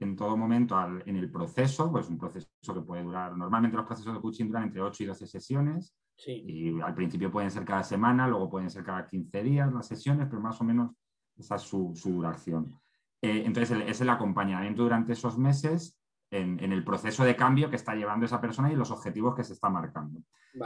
[0.00, 4.14] en todo momento en el proceso, pues un proceso que puede durar, normalmente los procesos
[4.14, 5.94] de coaching duran entre 8 y 12 sesiones,
[6.26, 10.28] y al principio pueden ser cada semana, luego pueden ser cada 15 días las sesiones,
[10.28, 10.92] pero más o menos
[11.36, 12.78] esa es su, duración.
[13.20, 15.98] Eh, entonces, es el acompañamiento durante esos meses
[16.30, 19.52] en, el proceso de cambio que está llevando esa persona y los objetivos que se
[19.52, 20.22] está marcando.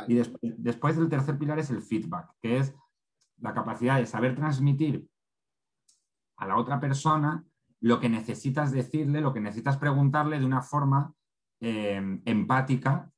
[0.09, 2.75] Y después el tercer pilar es el feedback, que es
[3.39, 5.07] la capacidad de saber transmitir
[6.37, 7.45] a la otra persona
[7.81, 11.13] lo que necesitas decirle, lo que necesitas preguntarle de una forma
[11.61, 13.11] eh, empática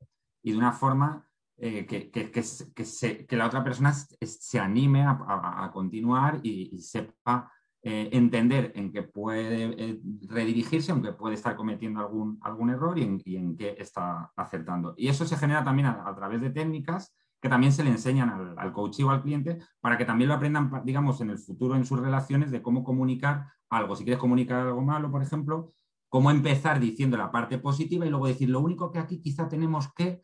[0.42, 1.27] y de una forma
[1.60, 7.50] eh, que, que, la otra persona se, anime a, continuar y, sepa
[7.82, 13.36] eh, entender en qué puede eh, redirigirse, aunque puede estar cometiendo algún, algún error y
[13.36, 14.94] en, qué está acertando.
[14.96, 18.54] Y eso se genera también a, través de técnicas que también se le enseñan al,
[18.56, 21.84] al coach o al cliente para que también lo aprendan, digamos, en el futuro en
[21.84, 23.96] sus relaciones de cómo comunicar algo.
[23.96, 25.72] Si quieres comunicar algo malo, por ejemplo,
[26.08, 29.92] cómo empezar diciendo la parte positiva y luego decir lo único que aquí quizá tenemos
[29.92, 30.22] que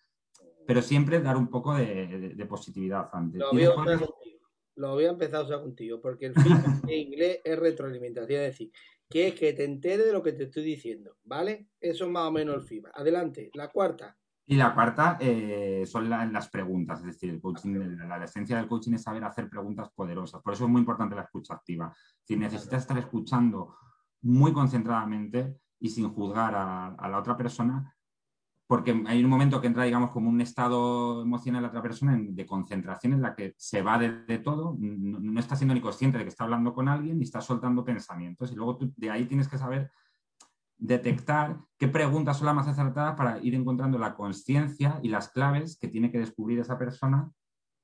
[0.66, 3.40] pero siempre dar un poco de, positividad antes.
[4.76, 8.46] Lo voy, a empezar a usar contigo, porque el feedback en inglés es retroalimentación, es
[8.48, 8.72] decir,
[9.08, 11.68] que es que te entere de lo que te estoy diciendo, ¿vale?
[11.80, 12.92] Eso es más o menos el feedback.
[12.96, 14.16] Adelante, la cuarta.
[14.46, 18.94] Y la cuarta eh, son las preguntas, es decir, el coaching, la, esencia del coaching
[18.94, 20.42] es saber hacer preguntas poderosas.
[20.42, 21.94] Por eso es muy importante la escucha activa.
[22.24, 23.76] Si necesitas estar escuchando
[24.22, 27.93] muy concentradamente y sin juzgar a la otra persona,
[28.66, 32.18] porque hay un momento que entra, digamos, como un estado emocional de la otra persona
[32.18, 36.24] de concentración en la que se va de, todo, no, está siendo ni consciente de
[36.24, 38.52] que está hablando con alguien y está soltando pensamientos.
[38.52, 39.90] Y luego tú de ahí tienes que saber
[40.78, 45.76] detectar qué preguntas son las más acertadas para ir encontrando la conciencia y las claves
[45.78, 47.30] que tiene que descubrir esa persona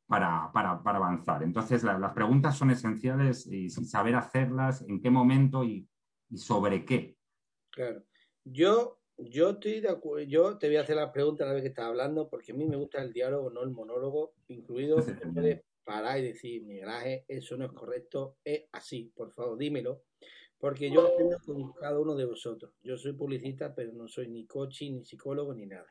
[0.07, 1.43] para, para, avanzar.
[1.43, 5.87] Entonces, las preguntas son esenciales y saber hacerlas, en qué momento y,
[6.31, 7.17] y sobre qué.
[7.71, 8.03] Claro.
[8.45, 11.63] Yo yo estoy de acuerdo, yo te voy a hacer las preguntas a la vez
[11.63, 15.15] que estás hablando, porque a mí me gusta el diálogo, no el monólogo, incluido te
[15.27, 20.03] puedes parar y decir, Miguel Ángel, eso no es correcto, es así, por favor, dímelo,
[20.59, 22.73] porque yo aprendo con cada uno de vosotros.
[22.83, 25.87] Yo soy publicista, pero no soy ni coaching, ni psicólogo, ni nada.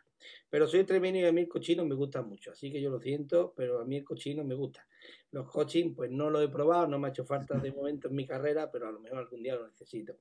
[0.50, 3.00] Pero soy tremendo y a mí el cochino me gusta mucho, así que yo lo
[3.00, 4.86] siento, pero a mí el cochino me gusta.
[5.32, 8.16] Los coaching, pues no lo he probado, no me ha hecho falta de momento en
[8.16, 10.18] mi carrera, pero a lo mejor algún día lo necesito.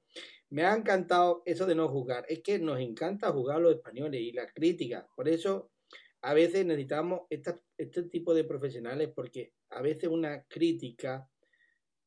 [0.51, 2.25] Me ha encantado eso de no jugar.
[2.29, 5.07] Es que nos encanta jugar los españoles y la crítica.
[5.15, 5.71] Por eso
[6.23, 11.29] a veces necesitamos este tipo de profesionales, porque a veces una crítica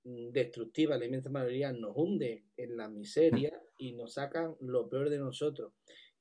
[0.03, 5.09] mm, destructiva, la inmensa mayoría, nos hunde en la miseria y nos sacan lo peor
[5.09, 5.73] de nosotros.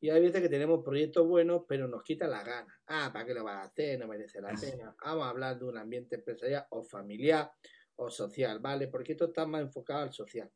[0.03, 2.75] Y hay veces que tenemos proyectos buenos, pero nos quita la gana.
[2.87, 3.99] Ah, ¿para qué lo vas a hacer?
[3.99, 4.97] No merece la pena.
[5.05, 7.53] Vamos a hablar de un ambiente empresarial o familiar
[7.97, 8.89] o social, ¿vale?
[8.89, 10.51] Porque esto está más enfocado al social.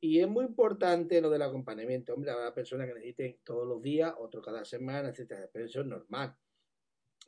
[0.00, 2.14] Y es muy importante lo del acompañamiento.
[2.14, 5.48] Hombre, habrá personas que necesiten todos los días, otros cada semana, etcétera.
[5.52, 6.34] Pero eso es normal.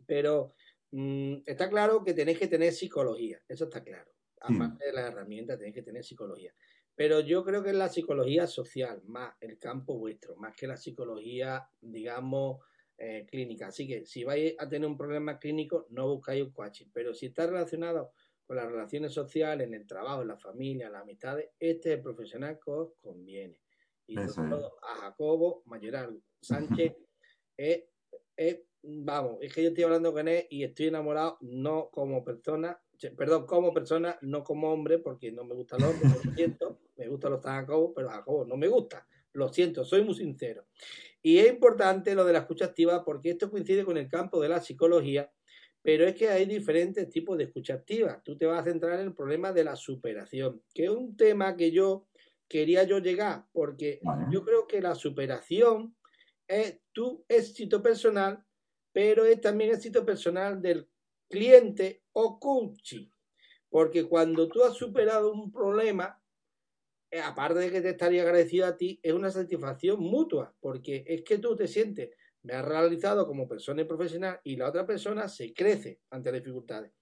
[0.07, 0.55] Pero
[0.91, 3.43] mm, está claro que tenéis que tener psicología.
[3.47, 4.11] Eso está claro.
[4.41, 6.53] Aparte de las herramientas, tenéis que tener psicología.
[6.95, 10.77] Pero yo creo que es la psicología social, más el campo vuestro, más que la
[10.77, 12.61] psicología, digamos,
[12.99, 13.69] eh, clínica.
[13.69, 16.87] Así que si vais a tener un problema clínico, no buscáis un coaching.
[16.93, 18.13] Pero si está relacionado
[18.47, 21.97] con las relaciones sociales, en el trabajo, en la familia, en las amistades, este es
[21.97, 23.59] el profesional que os conviene.
[24.07, 26.95] Y sobre todo a Jacobo Mayoral Sánchez
[27.57, 27.85] es,
[28.83, 32.81] vamos, es que yo estoy hablando con él y estoy enamorado no como persona,
[33.17, 37.09] perdón, como persona, no como hombre, porque no me gusta el hombre, lo siento, me
[37.09, 40.67] gustan los Jacobo, pero Jacobo no me gusta, lo siento, soy muy sincero.
[41.23, 44.49] Y es importante lo de la escucha activa porque esto coincide con el campo de
[44.49, 45.31] la psicología,
[45.83, 48.23] pero es que hay diferentes tipos de escucha activa.
[48.25, 51.57] Tú te vas a centrar en el problema de la superación, que es un tema
[51.57, 52.07] que yo
[52.49, 55.97] quería yo llegar, porque yo creo que la superación
[56.47, 58.45] es tu éxito personal,
[58.93, 60.89] pero es también éxito personal del
[61.29, 63.09] cliente o coaching.
[63.69, 66.23] Porque cuando tú has superado un problema,
[67.11, 71.23] eh, aparte de que te estaría agradecido a ti, es una satisfacción mutua, porque es
[71.23, 72.11] que tú te sientes,
[72.43, 76.41] me has realizado como persona y profesional y la otra persona se crece ante las
[76.41, 76.93] dificultades.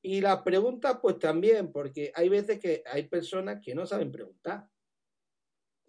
[0.00, 4.66] Y las preguntas, pues también, porque hay veces que hay personas que no saben preguntar.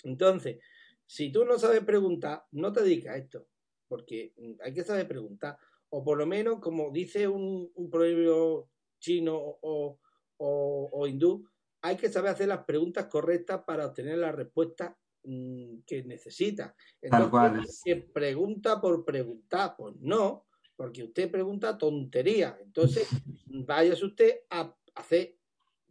[0.03, 0.59] Entonces,
[1.05, 3.47] si tú no sabes preguntar, no te dedicas a esto,
[3.87, 5.57] porque mm, hay que saber preguntar
[5.95, 8.67] o por lo menos, como dice un, proverbio
[8.99, 11.47] chino o, hindú,
[11.81, 16.75] hay que saber hacer las preguntas correctas para obtener la respuesta mm, que necesita.
[17.01, 22.57] Entonces, que pregunta por preguntar, pues no, porque usted pregunta tontería.
[22.61, 23.07] Entonces,
[23.45, 25.35] váyase usted a hacer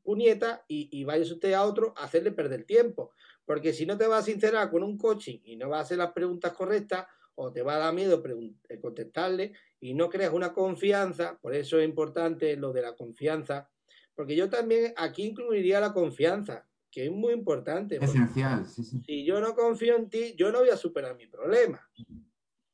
[0.03, 3.13] puñeta y, y váyase usted a otro a hacerle perder tiempo.
[3.45, 5.99] Porque si no te vas a sincerar con un coaching y no vas a hacer
[5.99, 8.23] las preguntas correctas, o te va a dar miedo
[8.69, 13.71] eh, contestarle y no creas una confianza, por eso es importante lo de la confianza,
[14.15, 17.97] porque yo también aquí incluiría la confianza, que es muy importante.
[17.97, 19.01] Esencial, sí, sí.
[19.05, 21.81] Si yo no confío en ti, yo no voy a superar mi problema.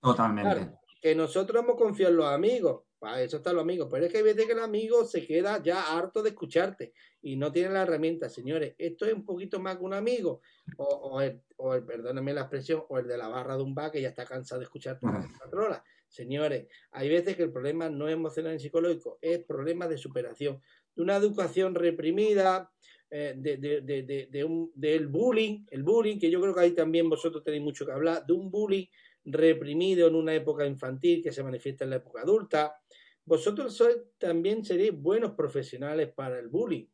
[0.00, 0.76] Totalmente.
[1.00, 4.18] que nosotros hemos confiado en los amigos, para eso están los amigos, pero es que
[4.18, 7.82] hay veces que el amigo se queda ya harto de escucharte y no tiene la
[7.82, 10.40] herramienta, señores, esto es un poquito más que un amigo,
[10.76, 13.74] o, o, el, o el, perdónenme la expresión, o el de la barra de un
[13.74, 15.06] bar que ya está cansado de escucharte.
[16.08, 20.60] Señores, hay veces que el problema no es emocional y psicológico, es problema de superación,
[20.96, 22.72] de una educación reprimida,
[23.10, 26.72] eh, de, de, de, de, un, del bullying, el bullying, que yo creo que ahí
[26.72, 28.86] también vosotros tenéis mucho que hablar, de un bullying
[29.24, 32.74] reprimido en una época infantil que se manifiesta en la época adulta.
[33.24, 36.86] Vosotros sois, también seréis buenos profesionales para el bullying.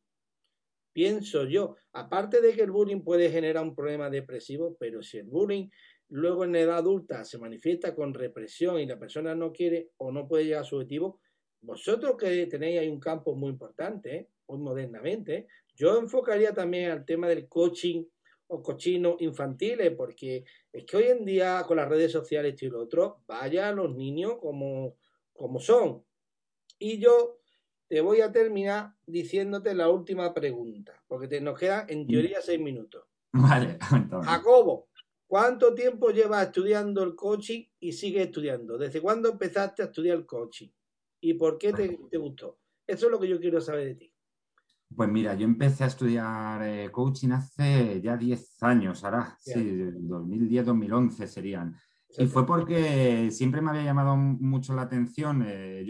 [0.93, 5.27] Pienso yo, aparte de que el bullying puede generar un problema depresivo, pero si el
[5.27, 5.69] bullying
[6.11, 10.13] luego en la edad adulta se manifiesta con represión y la persona no quiere o
[10.13, 11.21] no puede llegar a su objetivo,
[11.61, 14.29] vosotros que tenéis ahí un campo muy importante, ¿eh?
[14.47, 18.05] muy modernamente, yo enfocaría también al tema del coaching
[18.47, 22.83] o cochinos infantiles, porque es que hoy en día con las redes sociales y lo
[22.83, 24.97] otro, vaya los niños como,
[25.33, 26.05] como son.
[26.79, 27.39] Y yo
[27.89, 32.61] te voy a terminar diciéndote la última pregunta, porque te, nos quedan en teoría seis
[32.61, 33.05] minutos.
[33.33, 33.79] Vale,
[34.25, 34.89] Jacobo,
[35.27, 38.79] ¿cuánto tiempo llevas estudiando el coaching y sigues estudiando?
[38.79, 40.69] ¿Desde cuándo empezaste a estudiar el coaching?
[41.21, 42.59] ¿Y por qué te, te gustó?
[42.87, 44.14] Eso es lo que yo quiero saber de ti.
[44.97, 51.27] Pues mira, yo empecé a estudiar eh, coaching hace ya 10 años, ahora, sí, 2010-2011
[51.27, 51.77] serían.
[52.17, 55.45] Y fue porque siempre me había llamado mucho la atención.
[55.47, 55.85] Eh,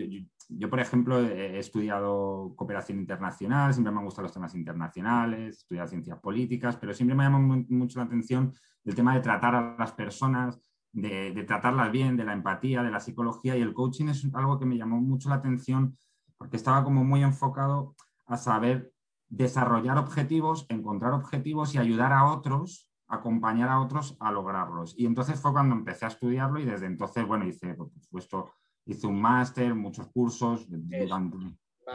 [0.48, 5.48] yo, por ejemplo, he estudiado cooperación internacional, siempre me han gustado los temas internacionales, he
[5.48, 9.54] estudiado ciencias políticas, pero siempre me ha llamado mucho la atención el tema de tratar
[9.54, 10.60] a las personas,
[10.92, 14.58] de, de tratarlas bien, de la empatía, de la psicología y el coaching es algo
[14.58, 15.96] que me llamó mucho la atención
[16.36, 17.94] porque estaba como muy enfocado
[18.26, 18.93] a saber
[19.36, 24.94] desarrollar objetivos, encontrar objetivos y ayudar a otros, acompañar a otros a lograrlos.
[24.96, 28.52] Y entonces fue cuando empecé a estudiarlo y desde entonces, bueno, hice, por supuesto,
[28.86, 31.36] hice un máster, muchos cursos, durante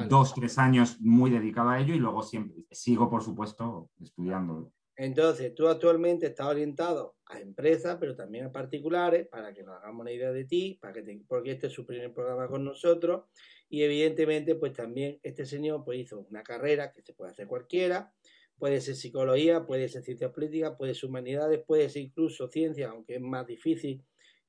[0.07, 4.71] dos, tres años muy dedicado a ello y luego siempre sigo, por supuesto, estudiando.
[4.95, 10.01] Entonces, tú actualmente estás orientado a empresas, pero también a particulares, para que nos hagamos
[10.01, 13.23] una idea de ti, para que porque este es su primer programa con nosotros.
[13.69, 18.13] Y evidentemente, pues también este señor pues, hizo una carrera que se puede hacer cualquiera.
[18.57, 23.15] Puede ser psicología, puede ser ciencia política, puede ser humanidades, puede ser incluso ciencia, aunque
[23.15, 24.03] es más difícil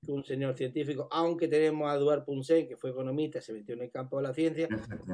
[0.04, 3.83] que un señor científico, aunque tenemos a Eduard Punsen, que fue economista, se metió en
[3.83, 4.68] el campo de la ciencia,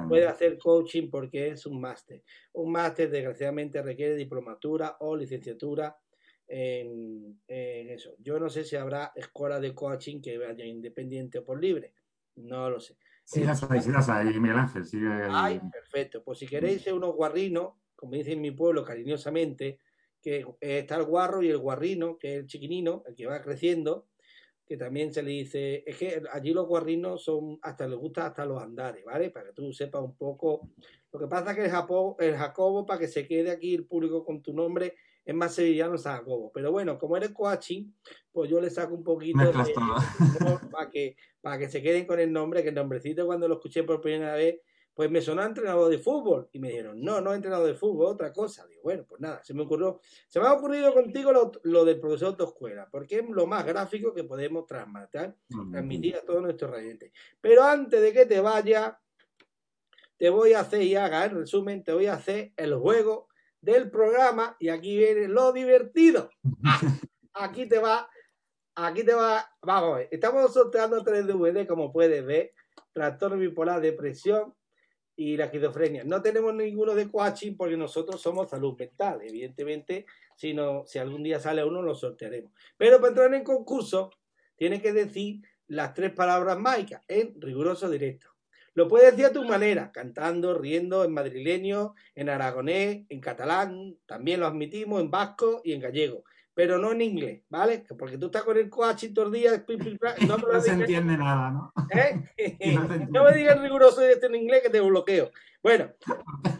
[0.08, 2.22] puede hacer coaching porque es un máster.
[2.52, 5.96] Un máster, desgraciadamente, requiere diplomatura o licenciatura
[6.46, 8.14] en, eso.
[8.18, 11.92] Yo no sé si habrá escuelas de coaching que vayan independiente o por libre,
[12.36, 12.96] no lo sé.
[13.26, 14.84] Sí, las hay, sí las hay, Miguel Ángel.
[15.30, 16.22] Ay, perfecto.
[16.22, 19.80] Pues si queréis ser unos guarrinos, como dicen en mi pueblo cariñosamente,
[20.22, 24.06] que está el guarro y el guarrino, que es el chiquinino, el que va creciendo,
[24.64, 28.46] que también se le dice, es que allí los guarrinos son, hasta les gusta hasta
[28.46, 29.30] los andares, ¿vale?
[29.30, 30.70] Para que tú sepas un poco.
[31.12, 33.86] Lo que pasa es que el, Jacobo, el Jacobo, para que se quede aquí el
[33.86, 34.94] público con tu nombre,
[35.26, 36.50] es más sevillano Jacobo.
[36.54, 37.92] Pero bueno, como eres coaching,
[38.32, 39.52] pues yo le saco un poquito de,
[40.70, 43.82] para que, para que se queden con el nombre, que el nombrecito cuando lo escuché
[43.82, 44.60] por primera vez
[44.96, 46.48] pues me sonó entrenador de fútbol.
[46.52, 48.66] Y me dijeron, no, no he entrenado de fútbol, otra cosa.
[48.66, 52.34] Digo, bueno, pues nada, se me ocurrió, se me ha ocurrido contigo lo, del profesor
[52.34, 55.34] de escuela, porque es lo más gráfico que podemos transmitir,
[55.70, 57.12] transmitir a todos nuestros radiantes.
[57.42, 58.98] Pero antes de que te vaya,
[60.16, 63.28] te voy a hacer, y haga el resumen, te voy a hacer el juego
[63.66, 66.30] del programa, y aquí viene lo divertido.
[67.34, 68.08] aquí te va,
[68.76, 72.52] aquí te va, vamos, estamos sorteando tres DVD, como puedes ver,
[72.92, 74.54] trastorno bipolar, depresión,
[75.16, 76.04] y la esquizofrenia.
[76.04, 79.20] No tenemos ninguno de coaching porque nosotros somos salud mental.
[79.22, 80.04] Evidentemente,
[80.36, 82.52] si, no, si algún día sale uno, lo sortearemos.
[82.76, 84.10] Pero para entrar en concurso,
[84.56, 88.35] tienes que decir las tres palabras mágicas en riguroso directo.
[88.76, 94.38] Lo puedes decir a tu manera, cantando, riendo, en madrileño, en aragonés, en catalán, también
[94.38, 96.22] lo admitimos, en vasco y en gallego
[96.56, 97.84] pero no en inglés, ¿vale?
[97.98, 99.62] Porque tú estás con el coaching todos los días,
[100.26, 101.72] no, no se entiende nada, ¿no?
[101.94, 102.18] ¿Eh?
[103.10, 105.30] no, me digas riguroso esto en inglés que te bloqueo.
[105.62, 105.92] Bueno,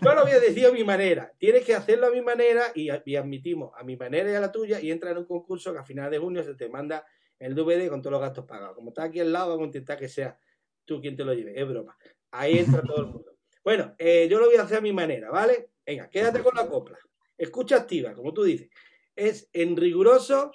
[0.02, 1.33] yo lo voy a decir a mi manera.
[1.38, 4.81] Tienes que hacerlo a mi manera y, admitimos a mi manera y a la tuya
[4.81, 7.07] y entra en un concurso que a final de junio se te manda
[7.38, 8.76] el DVD con todos los gastos pagados.
[8.76, 10.38] Como está aquí al lado, vamos a intentar que sea
[10.87, 11.61] tú quien te lo lleve.
[11.61, 11.96] Es broma.
[12.31, 13.33] Ahí entra todo el mundo.
[13.62, 15.70] Bueno, eh, yo lo voy a hacer a mi manera, ¿vale?
[15.85, 16.99] Venga, quédate con la copla.
[17.37, 18.70] Escucha activa, como tú dices
[19.16, 20.53] es en riguroso,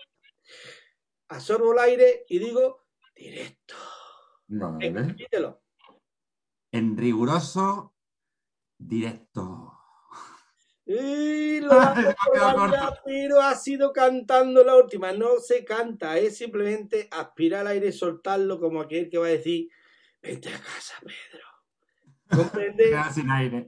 [1.30, 3.76] absorbo el aire y digo directo.
[4.48, 4.78] No,
[6.72, 7.96] En riguroso,
[8.78, 9.74] directo.
[10.86, 12.16] Y la
[13.06, 15.14] pero ha sido cantando la última.
[15.14, 19.70] No se canta, es simplemente aspirar al aire soltarlo como aquel que va a decir,
[20.22, 21.46] vente a casa, Pedro.
[22.30, 22.92] ¿Comprende?
[23.14, 23.66] sin aire.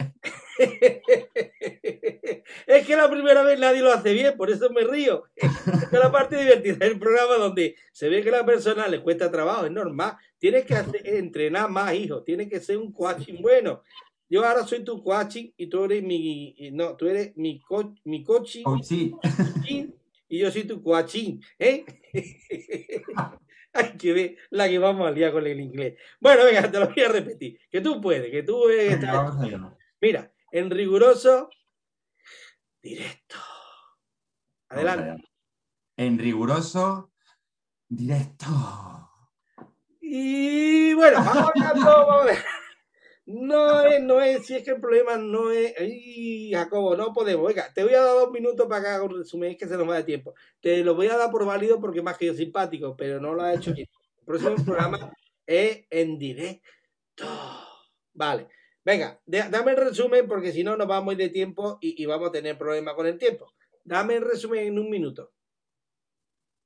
[2.68, 5.24] es que la primera vez nadie lo hace bien, por eso me río.
[5.36, 9.32] es la parte divertida del programa donde se ve que a la persona le cuesta
[9.32, 10.16] trabajo, es normal.
[10.38, 10.76] Tienes que
[11.18, 12.24] entrenar más, hijo.
[12.24, 13.84] Tienes que ser un coaching bueno.
[14.30, 18.24] Yo ahora soy tu coaching y tú eres mi, no, tú eres mi, co, mi
[18.24, 18.64] coaching.
[20.28, 21.86] Y yo soy tu coaching, ¿eh?
[23.74, 25.98] Hay que ver la que vamos a liar con el inglés.
[26.20, 27.60] Bueno, venga, te lo voy a repetir.
[27.70, 29.00] Que tú puedes, que tú puedes.
[30.00, 31.50] Mira, en riguroso
[32.82, 33.36] directo.
[34.70, 35.24] Adelante.
[35.98, 37.14] En riguroso
[37.88, 38.48] directo.
[40.00, 42.38] Y bueno, vamos a ver.
[43.26, 45.74] No es, no es, si es que el problema no es.
[45.80, 47.48] Ay, Jacobo, no podemos.
[47.48, 49.78] Venga, te voy a dar dos minutos para que haga un resumen, es que se
[49.78, 50.34] nos va de tiempo.
[50.60, 53.44] Te lo voy a dar por válido porque más que yo simpático, pero no lo
[53.44, 53.88] ha hecho bien.
[54.20, 55.14] El próximo programa
[55.48, 57.26] es en directo.
[58.14, 58.48] Vale.
[58.86, 62.58] Venga, dame el resumen porque si no nos vamos de tiempo y, vamos a tener
[62.58, 63.54] problemas con el tiempo.
[63.86, 65.32] Dame el resumen en un minuto.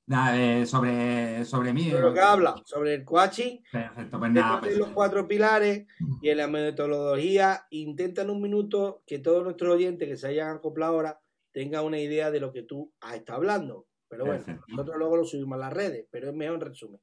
[0.09, 1.89] Eh, sobre, sobre mí.
[1.89, 3.59] Sobre lo que habla, sobre el coaching.
[3.69, 4.61] Perfecto, pues nada.
[4.61, 5.85] Pues los cuatro pilares
[6.21, 7.65] y en la metodología.
[7.71, 11.19] Intenta en un minuto que todos nuestros oyentes que se hayan acoplado ahora
[11.51, 13.87] tengan una idea de lo que tú has estado hablando.
[14.07, 17.01] Pero bueno, nosotros luego lo subimos a las redes, pero es mejor en resumen.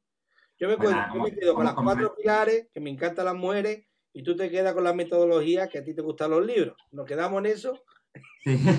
[0.58, 3.84] Yo me, pues yo me quedo con las cuatro pilares, que me encantan las mujeres,
[4.14, 6.74] y tú te quedas con la metodología que a ti te gustan los libros.
[6.92, 7.82] ¿Nos quedamos en eso?
[8.44, 8.56] Sí,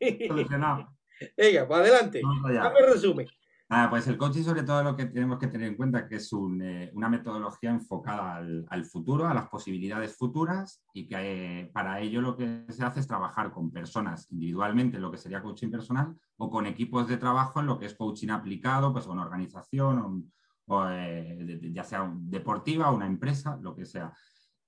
[1.36, 2.20] Venga, pues adelante.
[2.44, 3.26] Dame resumen.
[3.70, 6.30] Ah, pues el coaching sobre todo lo que tenemos que tener en cuenta que es
[6.62, 8.36] eh, una metodología enfocada
[8.68, 11.16] al, futuro, a las posibilidades futuras y que
[11.60, 15.42] eh, para ello lo que se hace es trabajar con personas individualmente, lo que sería
[15.42, 19.22] coaching personal, o con equipos de trabajo en lo que es coaching aplicado, pues una
[19.22, 20.30] organización,
[20.66, 24.12] o, eh, ya sea deportiva, una empresa, lo que sea.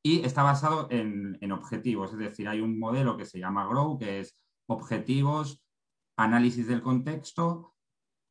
[0.03, 3.99] Y está basado en, en objetivos, es decir, hay un modelo que se llama GROW,
[3.99, 5.63] que es objetivos,
[6.17, 7.75] análisis del contexto,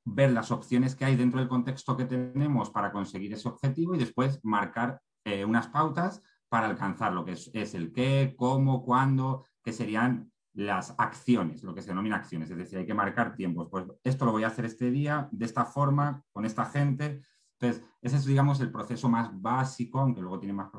[0.06, 4.00] ver las opciones que hay dentro del contexto que tenemos para conseguir ese objetivo y
[4.00, 9.74] después marcar eh, unas pautas para alcanzar lo que es, el qué, cómo, cuándo, que
[9.74, 13.68] serían las acciones, lo que se denomina acciones, es decir, hay que marcar tiempos.
[13.70, 17.22] Pues esto lo voy a hacer este día, de esta forma, con esta gente.
[17.60, 20.70] Entonces, ese es, digamos, el proceso más básico, aunque luego tiene más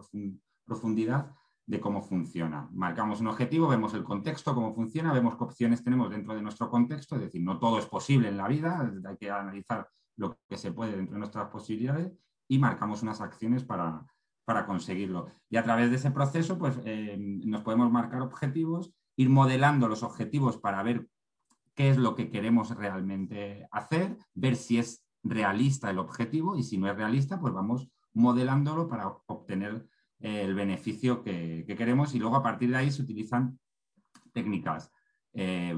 [0.65, 1.31] profundidad,
[1.67, 2.69] de cómo funciona.
[2.73, 6.71] Marcamos un objetivo, vemos el contexto, cómo funciona, vemos qué opciones tenemos dentro de nuestro
[6.71, 10.57] contexto, es decir, no todo es posible en la vida, hay que analizar lo que
[10.57, 12.13] se puede dentro de nuestras posibilidades
[12.49, 14.07] y marcamos unas acciones para,
[14.67, 15.27] conseguirlo.
[15.51, 20.05] Y a través de ese proceso, pues eh, nos podemos marcar objetivos, ir modelando los
[20.05, 21.09] objetivos para ver
[21.75, 26.79] qué es lo que queremos realmente hacer, ver si es realista el objetivo y si
[26.79, 29.87] no es realista, pues vamos modelándolo para obtener
[30.19, 33.59] el beneficio que, queremos y luego a partir de ahí se utilizan
[34.33, 34.91] técnicas
[35.33, 35.75] eh,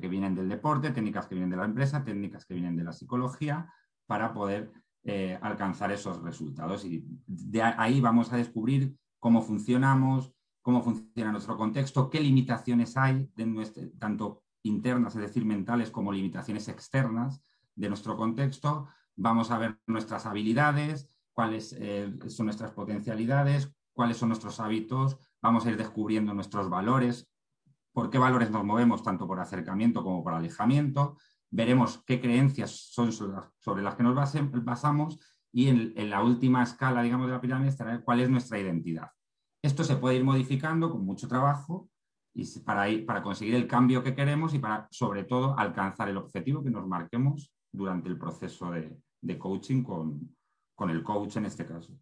[0.00, 2.92] que vienen del deporte, técnicas que vienen de la empresa, técnicas que vienen de la
[2.92, 3.70] psicología
[4.06, 4.72] para poder
[5.04, 6.84] eh, alcanzar esos resultados.
[6.84, 13.30] Y de ahí vamos a descubrir cómo funcionamos, cómo funciona nuestro contexto, qué limitaciones hay,
[13.36, 17.42] de tanto internas, es decir, mentales, como limitaciones externas
[17.74, 18.88] de nuestro contexto.
[19.14, 25.66] Vamos a ver nuestras habilidades, cuáles eh, son nuestras potencialidades, cuáles son nuestros hábitos, vamos
[25.66, 27.30] a ir descubriendo nuestros valores,
[27.92, 31.18] por qué valores nos movemos, tanto por acercamiento como por alejamiento,
[31.50, 34.14] veremos qué creencias son sobre las que nos
[34.64, 35.20] basamos
[35.52, 39.10] y en, la última escala, digamos, de la pirámide estará cuál es nuestra identidad.
[39.62, 41.90] Esto se puede ir modificando con mucho trabajo
[42.34, 46.16] y para, ir, para conseguir el cambio que queremos y para, sobre todo, alcanzar el
[46.16, 49.82] objetivo que nos marquemos durante el proceso de coaching
[50.76, 51.98] con el coach en este caso.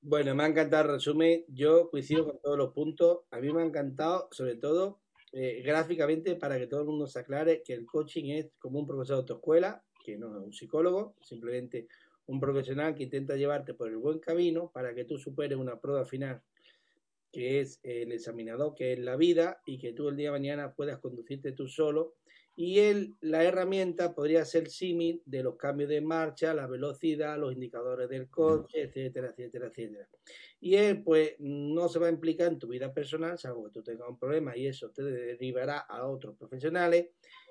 [0.00, 1.44] Bueno, me ha encantado el resumen.
[1.46, 3.20] Yo coincido con todos los puntos.
[3.30, 7.20] A mí me ha encantado, sobre todo, eh, gráficamente, para que todo el mundo se
[7.20, 11.14] aclare que el coaching es como un profesor de autoescuela, que no es un psicólogo,
[11.20, 11.86] simplemente
[12.26, 16.04] un profesional que intenta llevarte por el buen camino para que tú superes una prueba
[16.04, 16.42] final,
[17.30, 20.74] que es el examinador, que es la vida, y que tú el día de mañana
[20.74, 22.16] puedas conducirte tú solo
[22.54, 27.54] y él, la herramienta podría ser símil de los cambios de marcha, la velocidad, los
[27.54, 30.08] indicadores del coche, etcétera, etcétera, etcétera.
[30.60, 33.82] Y él, pues, no se va a implicar en tu vida personal, salvo que tú
[33.82, 37.08] tengas un problema y eso te derivará a otros profesionales.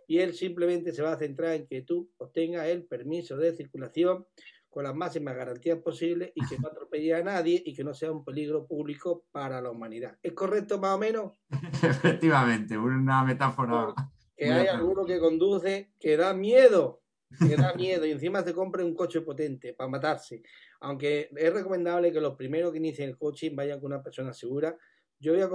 [0.08, 4.28] Y él simplemente se va a centrar en que tú obtengas el permiso de circulación
[4.70, 8.12] con las máximas garantías posibles y que no atropelle a nadie y que no sea
[8.12, 10.18] un peligro público para la humanidad.
[10.22, 11.34] ¿Es correcto más o menos?
[11.84, 13.94] Efectivamente, una metáfora
[14.42, 17.04] que hay alguno que conduce que da miedo,
[17.38, 20.42] que da miedo y encima se compre un coche potente para matarse.
[20.80, 24.76] Aunque es recomendable que los primeros que inicien el coaching vayan con una persona segura.
[25.20, 25.50] Yo voy a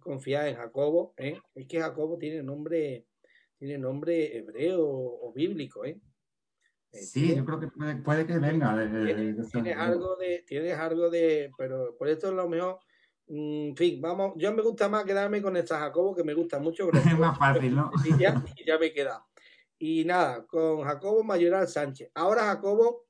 [0.00, 1.38] confiar, en Jacobo, ¿eh?
[1.54, 3.06] es que Jacobo tiene nombre,
[3.58, 6.00] tiene nombre hebreo o bíblico, ¿eh?
[6.92, 7.68] eh sí, yo creo que
[8.02, 8.74] puede, que venga.
[9.52, 12.78] tienes, algo de, tienes algo de, pero por esto es lo mejor
[13.28, 16.88] en fin, vamos, yo me gusta más quedarme con esta Jacobo, que me gusta mucho.
[17.14, 17.90] Es más fácil, ¿no?
[18.04, 19.26] Y ya, me he quedado.
[19.78, 22.10] Y nada, con Jacobo Mayoral Sánchez.
[22.14, 23.06] Ahora, Jacobo,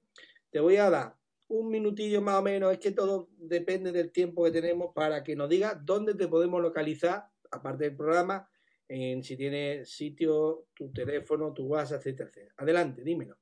[0.50, 1.16] te voy a dar
[1.48, 5.36] un minutillo más o menos, es que todo depende del tiempo que tenemos para que
[5.36, 8.48] nos digas dónde te podemos localizar, aparte del programa,
[8.88, 12.54] en si tienes sitio, tu teléfono, tu WhatsApp, etcétera, etcétera.
[12.56, 13.36] Adelante, dímelo.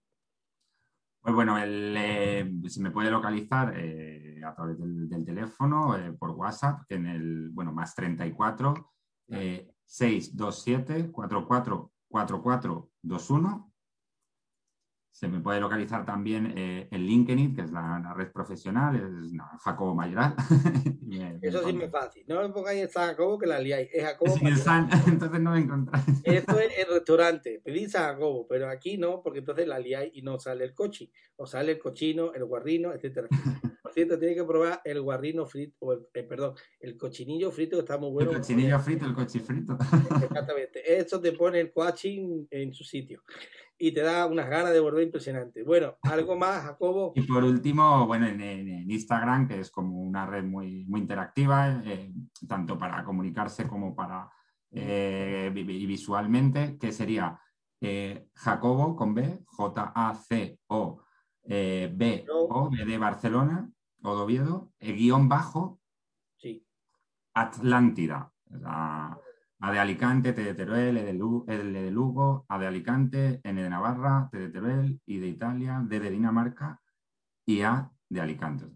[1.25, 6.83] Pues bueno, eh, se me puede localizar eh, a través del, teléfono, eh, por WhatsApp,
[6.91, 8.93] en el, bueno, más 34
[9.87, 13.73] 627 444421
[15.15, 19.95] se me puede localizar también eh, en LinkedIn, que es la, red profesional, es Jacobo
[19.95, 20.35] Mayoral.
[21.41, 22.25] Eso sí me es fácil.
[22.27, 23.89] No me pongáis en Jacobo que la liáis.
[23.93, 24.35] Es Jacobo
[25.07, 26.05] entonces no me encontráis.
[26.25, 27.61] Esto es el restaurante.
[27.65, 31.13] Pedís San Jacobo, pero aquí no, porque entonces la liáis y no sale el coche.
[31.37, 33.29] O sale el cochino, el guarrino, etcétera.
[33.95, 37.81] Cierto, tiene que probar el guarrino frito, o el, eh, perdón, el cochinillo frito que
[37.81, 38.33] está muy bueno.
[38.33, 39.79] El cochinillo frito, el cochifrito.
[40.23, 40.99] Exactamente.
[40.99, 43.23] Eso te pone el coaching en su sitio
[43.79, 45.63] y te da unas ganas de volver impresionante.
[45.63, 47.13] Bueno, ¿algo más, Jacobo?
[47.17, 52.13] Y por último, bueno, en, Instagram, que es como una red muy, muy interactiva, eh,
[52.49, 54.31] tanto para comunicarse como para
[54.71, 57.39] eh, visualmente, que sería
[57.81, 61.05] eh, Jacobo con B, J-A-C-O,
[61.47, 63.71] B, O, B de Barcelona,
[64.05, 65.81] o de Oviedo, eh, guion bajo,
[66.37, 66.67] Sí.
[67.35, 68.31] Atlántida.
[69.61, 73.41] A de Alicante, T de Teruel, E de, Lu- L de Lugo, A de Alicante,
[73.43, 76.81] N de Navarra, T de Teruel, I de Italia, D de Dinamarca
[77.47, 78.67] y A de Alicante.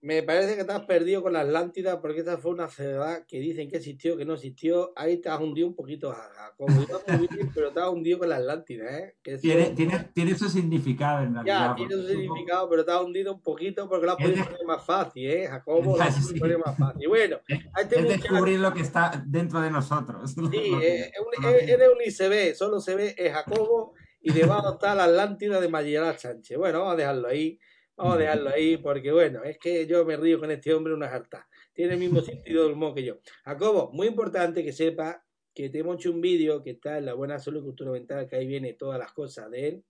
[0.00, 3.40] Me parece que te has perdido con la Atlántida porque esta fue una ciudad que
[3.40, 4.92] dicen que existió, que no existió.
[4.94, 6.68] Ahí te has hundido un poquito, Jacobo.
[6.70, 9.16] Ibas muy bien, pero te has hundido con la Atlántida, ¿eh?
[9.20, 11.74] Que Tiene, tiene, tiene su significado en Ya, realidad.
[11.74, 14.66] tiene su significado, pero te has hundido un poquito porque lo has podido de- poner
[14.66, 15.96] más fácil, ¿eh, Jacobo?
[15.98, 17.08] Lo has Sí, poner más fácil.
[17.08, 17.40] Bueno,
[17.74, 20.32] a este Es muchacho- descubrir lo que está dentro de nosotros.
[20.52, 24.74] Sí, eh, es un- es- eres un ICB, solo se ve es Jacobo y debajo
[24.74, 26.56] está la Atlántida de Mayoral Sánchez.
[26.56, 27.58] Bueno, vamos a dejarlo ahí,
[27.98, 31.08] vamos a dejarlo ahí porque bueno, es que yo me río con este hombre una
[31.08, 31.48] harta.
[31.74, 33.18] Tiene el mismo sentido del humor que yo.
[33.44, 37.14] Jacobo, muy importante que sepa que te hemos hecho un vídeo que está en la
[37.14, 39.84] Buena Salud y Cultura Mental, que ahí viene todas las cosas de él.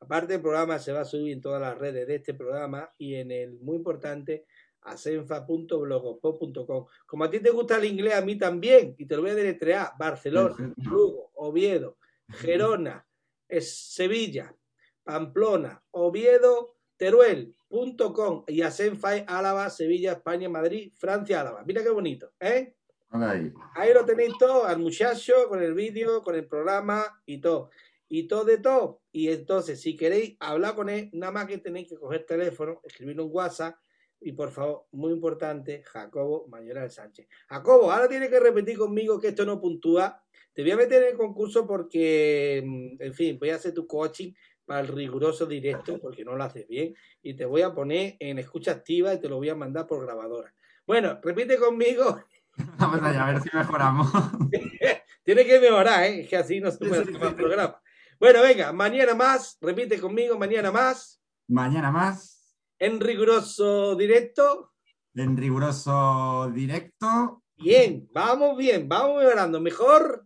[0.00, 3.14] Aparte el programa se va a subir en todas las redes de este programa y
[3.14, 4.44] en el muy importante
[4.82, 6.86] asenfa.blogspot.com.
[7.06, 9.34] Como a ti te gusta el inglés, a mí también, y te lo voy a
[9.34, 10.74] deletrear, Barcelona.
[10.76, 11.96] Lugo, Oviedo,
[12.28, 13.08] Gerona,
[13.48, 14.54] es Sevilla,
[15.02, 16.73] Pamplona, Oviedo,
[17.04, 21.62] Teruel.com y Asenfa es Álava, Sevilla, España, Madrid, Francia, Álava.
[21.62, 22.74] Mira qué bonito, ¿eh?
[23.10, 23.52] Ahí.
[23.74, 27.68] Ahí lo tenéis todo, al muchacho, con el vídeo, con el programa y todo.
[28.08, 29.02] Y todo de todo.
[29.12, 33.20] Y entonces, si queréis hablar con él, nada más que tenéis que coger teléfono, escribir
[33.20, 33.76] un WhatsApp
[34.18, 37.28] y por favor, muy importante, Jacobo Mayoral Sánchez.
[37.50, 40.24] Jacobo, ahora tienes que repetir conmigo que esto no puntúa.
[40.54, 43.86] Te voy a meter en el concurso porque, mm, en fin, voy a hacer tu
[43.86, 44.32] coaching
[44.64, 48.38] para el riguroso directo porque no lo haces bien y te voy a poner en
[48.38, 50.54] escucha activa y te lo voy a mandar por grabadora.
[50.86, 52.22] Bueno, repite conmigo
[52.78, 54.10] Vamos allá, a ver si mejoramos.
[55.24, 56.20] Tiene que mejorar, ¿eh?
[56.20, 57.34] Es que así no se puede hacer sí.
[57.34, 57.80] programa.
[58.20, 64.72] Bueno, venga, mañana más, repite conmigo, mañana más, Mañana más, en riguroso directo.
[65.14, 69.60] en riguroso directo, Bien, vamos bien, vamos mejorando.
[69.60, 70.24] Mejor,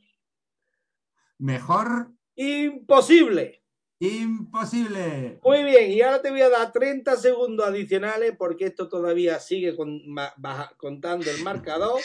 [1.39, 3.58] mejor imposible.
[4.01, 5.39] Imposible.
[5.43, 9.75] Muy bien, y ahora te voy a dar 30 segundos adicionales porque esto todavía sigue
[9.77, 12.01] con- ma- baja- contando el marcador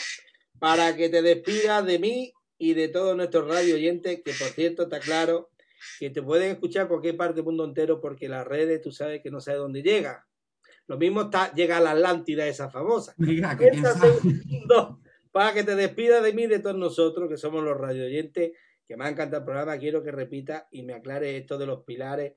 [0.58, 4.84] para que te despidas de mí y de todos nuestros radio oyentes, que por cierto
[4.84, 5.50] está claro
[5.98, 9.30] que te pueden escuchar cualquier parte del mundo entero porque las redes tú sabes que
[9.30, 10.26] no sabes dónde llega.
[10.86, 13.14] Lo mismo está, llega a la Atlántida esa famosa.
[13.18, 14.12] Mira, que quién 30 sabe.
[14.20, 14.98] segundos
[15.32, 18.52] para que te despidas de mí y de todos nosotros, que somos los radio oyentes,
[18.86, 19.78] que me ha encantado el programa.
[19.78, 22.34] Quiero que repita y me aclare esto de los pilares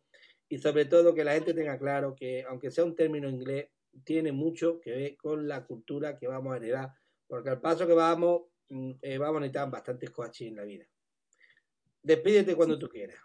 [0.50, 3.70] y sobre todo que la gente tenga claro que, aunque sea un término inglés,
[4.04, 6.94] tiene mucho que ver con la cultura que vamos a heredar,
[7.28, 10.86] porque al paso que vamos, mm, eh, vamos a necesitar bastantes coaches en la vida.
[12.02, 13.18] Despídete cuando tú quieras.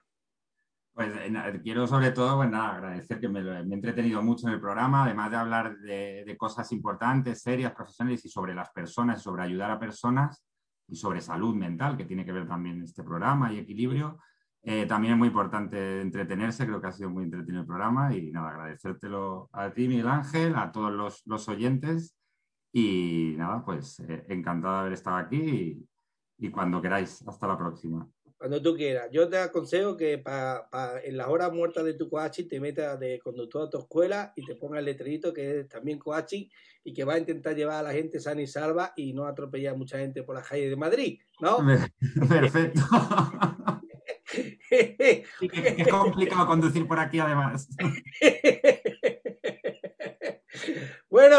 [0.95, 4.49] Pues eh, quiero sobre todo pues, nada, agradecer que me, lo- me he entretenido mucho
[4.49, 8.71] en el programa, además de hablar de, de cosas importantes, serias, profesionales y sobre las
[8.71, 10.43] personas, sobre ayudar a personas
[10.93, 14.19] y sobre salud mental, que tiene que ver también este programa y equilibrio.
[14.63, 18.31] Eh, también es muy importante entretenerse, creo que ha sido muy entretenido el programa y
[18.31, 22.15] nada, agradecértelo a ti, Miguel Ángel, a todos los, los oyentes
[22.73, 25.89] y nada, pues eh, encantado de haber estado aquí y,
[26.47, 28.07] y cuando queráis, hasta la próxima.
[28.43, 29.07] Cuando tú quieras.
[29.13, 32.99] Yo te aconsejo que pa- pa- en las horas muertas de tu coaching te metas
[32.99, 36.49] de conductor a tu escuela y te pongas el letrerito que es también coaching
[36.83, 39.75] y que va a intentar llevar a la gente sana y salva y no atropellar
[39.75, 41.59] a mucha gente por las calles de Madrid, ¿no?
[42.29, 42.81] Perfecto.
[44.29, 44.97] Sí,
[45.51, 47.69] que, que es complicado conducir por aquí además.
[51.11, 51.37] bueno,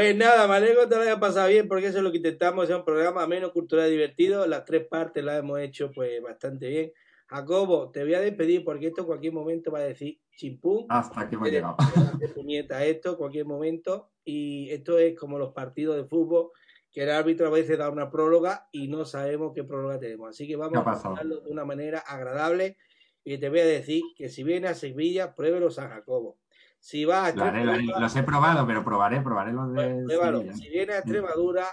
[0.00, 2.16] pues nada, me alegro que te lo haya pasado bien porque eso es lo que
[2.16, 4.46] intentamos, es un programa menos cultural y divertido.
[4.46, 6.92] Las tres partes las hemos hecho pues bastante bien.
[7.26, 10.86] Jacobo, te voy a despedir porque esto en cualquier momento va a decir chimpún.
[10.88, 11.76] Hasta que hemos llegado.
[12.34, 16.48] puñeta esto cualquier momento y esto es como los partidos de fútbol
[16.90, 20.30] que el árbitro a veces da una próloga y no sabemos qué próloga tenemos.
[20.30, 22.78] Así que vamos ¿Qué ha a pasarlo de una manera agradable
[23.22, 26.38] y te voy a decir que si vienes a Sevilla, pruébelo San Jacobo.
[26.80, 27.28] Si vas a.
[27.28, 30.52] Extremadura, Los he probado, pero probaré, probaré los de pruébalo.
[30.54, 31.66] Si vienes a Extremadura,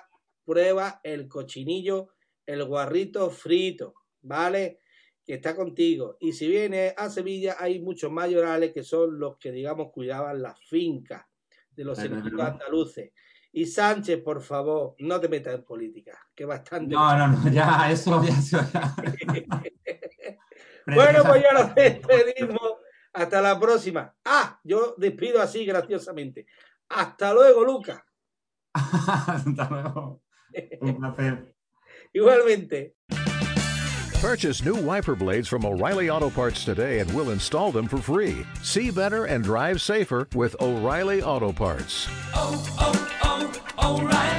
[0.43, 2.09] prueba el cochinillo,
[2.45, 4.79] el guarrito frito, ¿vale?
[5.25, 6.17] Que está contigo.
[6.19, 10.59] Y si vienes a Sevilla, hay muchos mayorales que son los que, digamos, cuidaban las
[10.59, 11.25] fincas
[11.71, 12.53] de los verdad.
[12.53, 13.11] andaluces.
[13.53, 16.93] Y Sánchez, por favor, no te metas en política, que bastante.
[16.93, 18.95] No, no, no, ya, eso, ya, eso, ya.
[20.95, 22.86] Bueno, pues ya nos despedimos.
[23.17, 24.13] Hasta la próxima.
[24.23, 26.45] Ah, yo despido así graciosamente.
[26.89, 27.99] Hasta luego, Lucas.
[28.75, 30.21] Hasta luego.
[30.81, 31.55] Un placer.
[32.13, 32.93] Igualmente.
[34.21, 38.45] Purchase new wiper blades from O'Reilly Auto Parts today and we'll install them for free.
[38.61, 42.07] See better and drive safer with O'Reilly Auto Parts.
[42.35, 44.36] oh, oh, O'Reilly